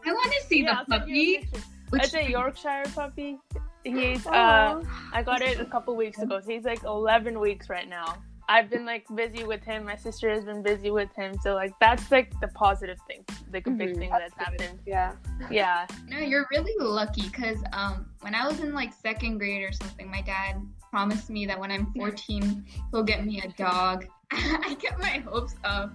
[0.05, 1.37] I want to see yeah, the I'll send you a puppy.
[1.51, 1.65] picture.
[1.91, 3.39] Which It's a Yorkshire puppy.
[3.83, 6.39] He's uh, I got it a couple weeks ago.
[6.41, 8.17] So he's like 11 weeks right now.
[8.49, 9.85] I've been like busy with him.
[9.85, 11.35] My sister has been busy with him.
[11.43, 13.97] So like that's like the positive thing, like a big Mhm.
[13.99, 14.79] thing that's happened.
[14.87, 15.13] Yeah.
[15.51, 15.85] Yeah.
[16.07, 20.09] No, you're really lucky because um, when I was in like second grade or something,
[20.09, 20.55] my dad
[20.89, 24.07] promised me that when I'm 14, he'll get me a dog.
[24.31, 25.93] I kept my hopes up.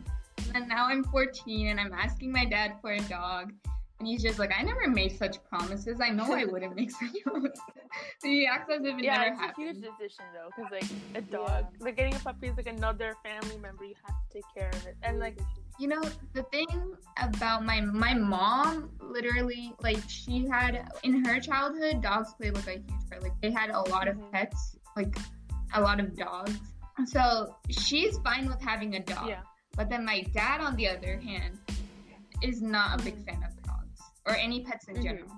[0.55, 3.53] And now I'm 14 and I'm asking my dad for a dog.
[4.01, 6.01] And he's just like, I never made such promises.
[6.03, 7.61] I know I wouldn't make such promises.
[8.19, 10.85] so he acts as if it Yeah, never it's a huge decision though, because like
[11.15, 13.85] a dog, like getting a puppy is like another family member.
[13.85, 15.39] You have to take care of it, and like
[15.79, 16.03] You know,
[16.33, 22.55] the thing about my my mom, literally, like she had in her childhood, dogs played
[22.55, 23.23] like a huge part.
[23.23, 24.33] Like they had a lot of Mhm.
[24.33, 25.17] pets, like
[25.75, 26.59] a lot of dogs.
[27.07, 29.29] So she's fine with having a dog.
[29.29, 29.41] yeah,
[29.77, 31.59] But then my dad, on the other hand,
[32.43, 33.54] is not a big fan of
[34.27, 35.03] or any pets in Mhm.
[35.03, 35.31] general.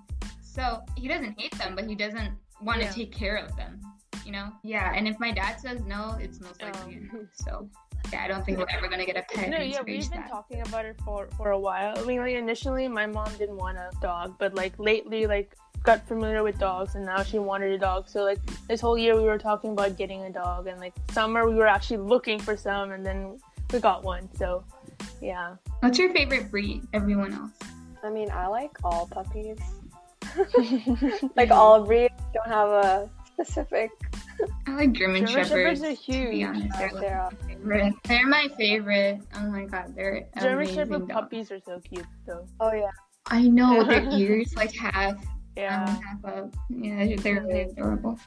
[0.42, 2.92] So he doesn't hate them, but he doesn't want to Yeah.
[2.92, 3.80] take care of them.
[4.24, 4.52] You know?
[4.64, 4.92] Yeah.
[4.94, 7.26] And if my dad says no, it's most likely no.
[7.34, 7.68] So
[8.12, 9.50] yeah, I don't think we're ever gonna get a pet.
[9.50, 10.30] no, yeah, we've been that.
[10.30, 11.96] talking about it for for a while.
[11.98, 16.06] I mean, like initially, my mom didn't want a dog, but like lately, like got
[16.08, 18.08] familiar with dogs, and now she wanted a dog.
[18.08, 21.48] So like this whole year, we were talking about getting a dog, and like summer,
[21.48, 23.38] we were actually looking for some, and then
[23.72, 24.28] we got one.
[24.34, 24.64] So
[25.20, 26.82] yeah, What's your favorite breed?
[26.92, 27.52] Everyone else.
[28.02, 29.58] I mean, I like all puppies.
[31.36, 33.90] like all breeds don't have a specific.
[34.66, 35.80] I like German, German Shepherds.
[35.80, 36.46] Shepherds are To be huge.
[36.46, 37.94] honest, they're, like They're, my favorite.
[38.04, 39.20] They're my favorite.
[39.36, 41.12] Oh my god, they're German amazing Shepherd dogs.
[41.12, 42.46] puppies are so cute, though.
[42.60, 42.90] oh yeah.
[43.28, 45.16] I know their ears like half,
[45.56, 45.84] Yeah.
[45.84, 46.54] um, half up.
[46.68, 48.18] Yeah, they're really adorable.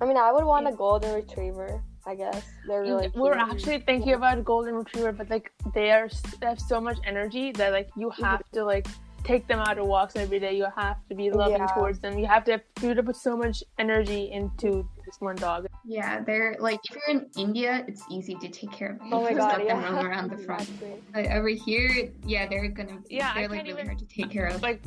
[0.00, 1.82] I mean, I would want a golden retriever.
[2.06, 3.10] I guess they're really.
[3.14, 3.48] We're cute.
[3.50, 6.08] actually thinking about a golden retriever, but like they are
[6.40, 8.24] they have so much energy that like you Mm-hmm.
[8.24, 8.86] have to like
[9.24, 10.56] take them out on walks every day.
[10.56, 11.66] You have to be loving Yeah.
[11.68, 12.18] towards them.
[12.18, 15.66] You have to you have to put so much energy into this one dog.
[15.84, 19.12] Yeah, they're like if you're in India, it's easy to take care of them.
[19.12, 19.80] Oh my Just god, let yeah.
[19.80, 20.62] them roam around the front.
[20.62, 21.02] Exactly.
[21.12, 24.30] But over here, yeah, they're gonna Yeah, I they're like really even- hard to take
[24.30, 24.62] care of.
[24.62, 24.80] Like.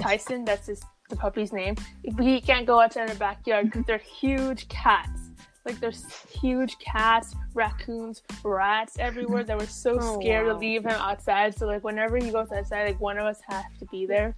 [0.00, 1.76] Tyson, that's his the puppy's name.
[2.18, 5.25] He can't go outside in the backyard because they're huge cats.
[5.66, 10.52] Like there's huge cats, raccoons, rats everywhere that we're so Oh, scared wow.
[10.52, 11.58] to leave him outside.
[11.58, 14.34] So like whenever he goes outside, like one of us has to be there.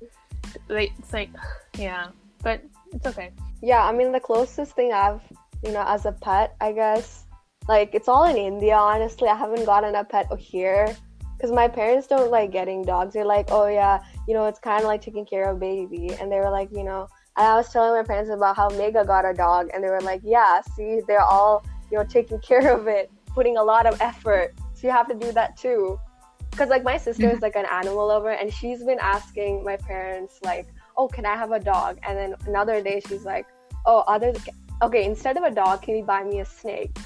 [0.68, 1.29] Like it's like
[1.79, 2.09] yeah,
[2.43, 2.62] but
[2.93, 3.31] it's okay.
[3.62, 5.20] Yeah, I mean the closest thing I've,
[5.62, 7.26] you know, as a pet, I guess,
[7.68, 8.74] like it's all in India.
[8.74, 10.97] Honestly, I haven't gotten a pet here
[11.37, 13.12] because my parents don't like getting dogs.
[13.14, 16.33] They're like, oh yeah, you know, it's kind of like taking care of baby, and
[16.33, 17.07] they were like, you know,
[17.47, 20.20] I was telling my parents about how Megha got a dog, and they were like,
[20.24, 24.55] yeah, see, they're all, you know, taking care of it, putting a lot of effort.
[24.74, 26.01] So you have to do that too.
[26.51, 30.41] Because like my sister is like an animal lover, and she's been asking my parents
[30.43, 30.66] like,
[30.97, 31.99] oh, can I have a dog?
[32.07, 33.47] And then another day she's like,
[33.86, 34.32] oh, other
[34.82, 36.97] okay, instead of a dog, can you buy me a snake?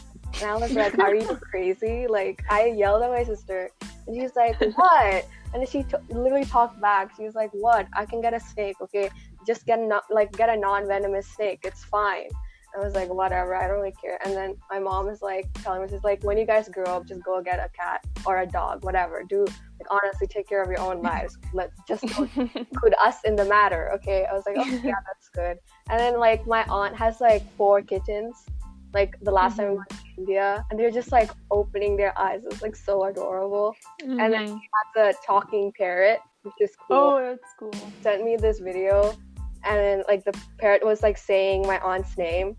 [0.41, 2.07] And I was like, are you crazy?
[2.07, 3.71] Like I yelled at my sister,
[4.07, 5.27] and she's like, what?
[5.53, 7.15] And then she t- literally talked back.
[7.17, 7.87] She was like, what?
[7.93, 9.11] I can get a snake, okay?
[9.47, 11.61] Just get a no- like get a non-venomous snake.
[11.65, 12.29] It's fine.
[12.75, 14.19] I was like, whatever, I don't really care.
[14.25, 17.07] And then my mom is like telling me, she's like, when you guys grow up,
[17.07, 19.23] just go get a cat or a dog, whatever.
[19.29, 21.37] Do like honestly take care of your own lives.
[21.53, 24.25] let's just include us in the matter, okay?
[24.25, 25.59] I was like, okay, yeah, that's good.
[25.91, 28.37] And then like my aunt has like four kittens.
[28.95, 32.41] Like the last time we went to India, and they're just like opening their eyes.
[32.47, 33.75] It's like so adorable.
[34.01, 34.61] And then Mhm.
[34.95, 37.71] The talking parrot, which is cool oh, that's cool.
[38.03, 39.15] sent me this video
[39.65, 42.57] and then like the parrot was like saying my aunt's name.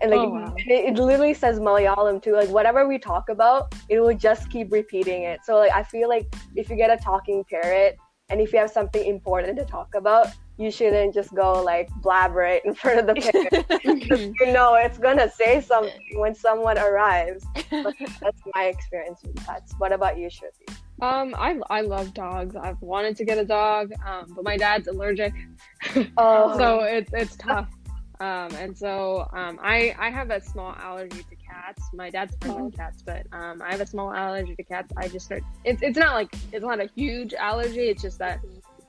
[0.00, 0.54] And like Oh, wow.
[0.58, 2.32] it, it literally says malayalam too.
[2.34, 5.40] Like whatever we talk about it will just keep repeating it.
[5.44, 6.26] So like i feel like
[6.56, 7.96] if you get a talking parrot
[8.30, 10.28] and if you have something important to talk about
[10.58, 14.34] you shouldn't just go like blabber it in front of the parrot.
[14.40, 17.44] You know it's gonna say something when someone arrives.
[17.70, 19.74] But that's my experience with pets.
[19.78, 20.74] What about you Shruthi?
[21.00, 22.56] Um, I I love dogs.
[22.56, 25.32] I've wanted to get a dog, um, but my dad's allergic,
[26.16, 27.68] oh so it's it's tough.
[28.20, 31.82] Um, and so um, I I have a small allergy to cats.
[31.92, 34.92] My dad's friendly with cats, but um, I have a small allergy to cats.
[34.96, 35.42] I just start.
[35.64, 37.88] It's it's not like it's not a huge allergy.
[37.88, 38.40] It's just that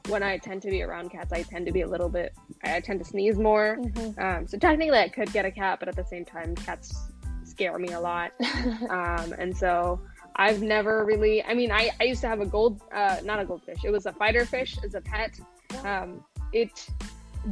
[0.08, 2.34] when I tend to be around cats, I tend to be a little bit.
[2.64, 3.78] I tend to sneeze more.
[3.80, 4.20] Mhm.
[4.20, 7.12] Um, so technically, I could get a cat, but at the same time, cats
[7.44, 8.32] scare me a lot.
[8.90, 10.02] um, and so
[10.40, 11.44] I've never really.
[11.44, 13.80] I mean, I, I used to have a gold, uh, not a goldfish.
[13.84, 15.38] It was a fighter fish as a pet.
[15.84, 16.24] Um,
[16.54, 16.88] it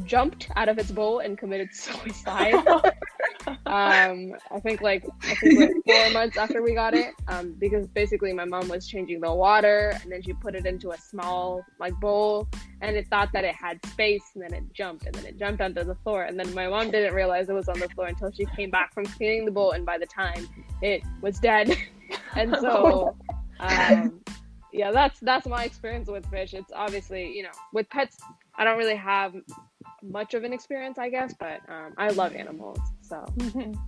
[0.06, 2.56] jumped out of its bowl and committed suicide.
[3.66, 7.88] um, I think like I think like four months after we got it, um, because
[7.88, 11.66] basically my mom was changing the water and then she put it into a small
[11.82, 12.48] like bowl
[12.80, 15.60] and it thought that it had space and then it jumped and then it jumped
[15.62, 18.32] onto the floor and then my mom didn't realize it was on the floor until
[18.32, 20.48] she came back from cleaning the bowl and by the time
[20.82, 21.76] it was dead
[22.38, 23.16] and so
[23.60, 24.22] um,
[24.74, 28.18] yeah that's that's my experience with fish it's obviously you know with pets
[28.58, 29.34] i don't really have
[30.04, 33.26] much of an experience i guess but um, i love animals so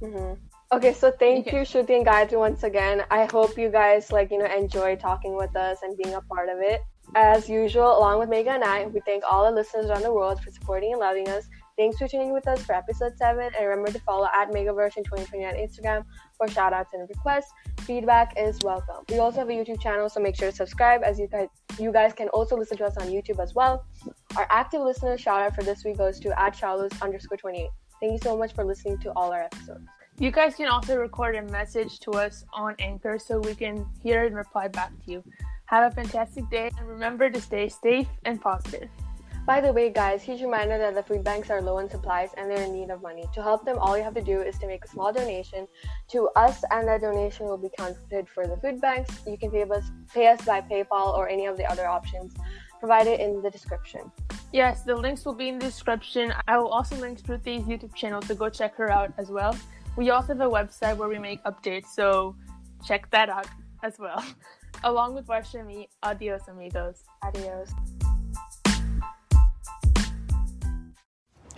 [0.02, 0.38] Mhm.
[0.72, 1.58] Okay, so thank Okay.
[1.58, 3.04] you, Shruthi and Gayathri, once again.
[3.10, 6.48] I hope you guys like you know enjoy talking with us and being a part
[6.48, 6.80] of it.
[7.16, 10.40] As usual, along with Megha and I, we thank all the listeners around the world
[10.44, 11.44] for supporting and loving us.
[11.80, 15.48] Thanks for tuning in with us for episode seven, and remember to follow at Meghavarsham2020
[15.48, 16.04] on Instagram
[16.38, 17.54] for shout outs and requests.
[17.84, 19.06] Feedback is welcome.
[19.08, 21.04] We also have a YouTube channel, so make sure to subscribe.
[21.04, 21.48] As you guys,
[21.80, 23.86] you guys can also listen to us on YouTube as well.
[24.36, 27.70] Our active listener shout out for this week goes to at Charlos underscore 28.
[28.02, 29.88] Thank you so much for listening to all our episodes.
[30.18, 34.26] You guys can also record a message to us on Anchor so we can hear
[34.26, 35.24] and reply back to you.
[35.68, 38.90] Have a fantastic day and remember to stay safe and positive.
[39.50, 42.52] By the way, guys, huge reminder that the food banks are low on supplies and
[42.52, 43.26] they're in need of money.
[43.34, 45.68] To help them, all you have to do is to make a small donation
[46.10, 49.10] to us, and that donation will be counted for the food banks.
[49.26, 52.36] You can pay us, pay us by PayPal or any of the other options
[52.80, 54.12] provided in the description.
[54.54, 56.32] Yes, the links will be in the description.
[56.48, 59.58] I will also link Shruthi's YouTube channel to go check her out as well.
[59.98, 62.36] We also have a website where we make updates, so
[62.86, 63.48] check that out
[63.82, 64.24] as well.
[64.84, 67.04] Along with Varsha me, adios amigos.
[67.24, 67.72] Adios.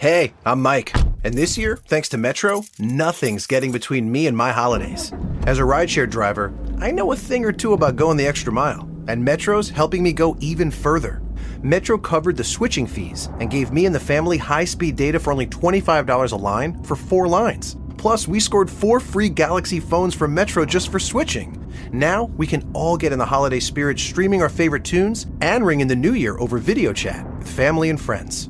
[0.01, 4.51] Hey, I'm Mike, and this year, thanks to Metro, nothing's getting between me and my
[4.51, 5.13] holidays.
[5.45, 8.89] As a rideshare driver, I know a thing or two about going the extra mile,
[9.07, 11.21] and Metro's helping me go even further.
[11.61, 15.31] Metro covered the switching fees and gave me and the family high speed data for
[15.31, 17.77] only $25 a line for four lines.
[17.99, 21.63] Plus, we scored four free Galaxy phones from Metro just for switching.
[21.93, 25.79] Now, we can all get in the holiday spirit streaming our favorite tunes and ring
[25.79, 28.49] in the new year over video chat with family and friends.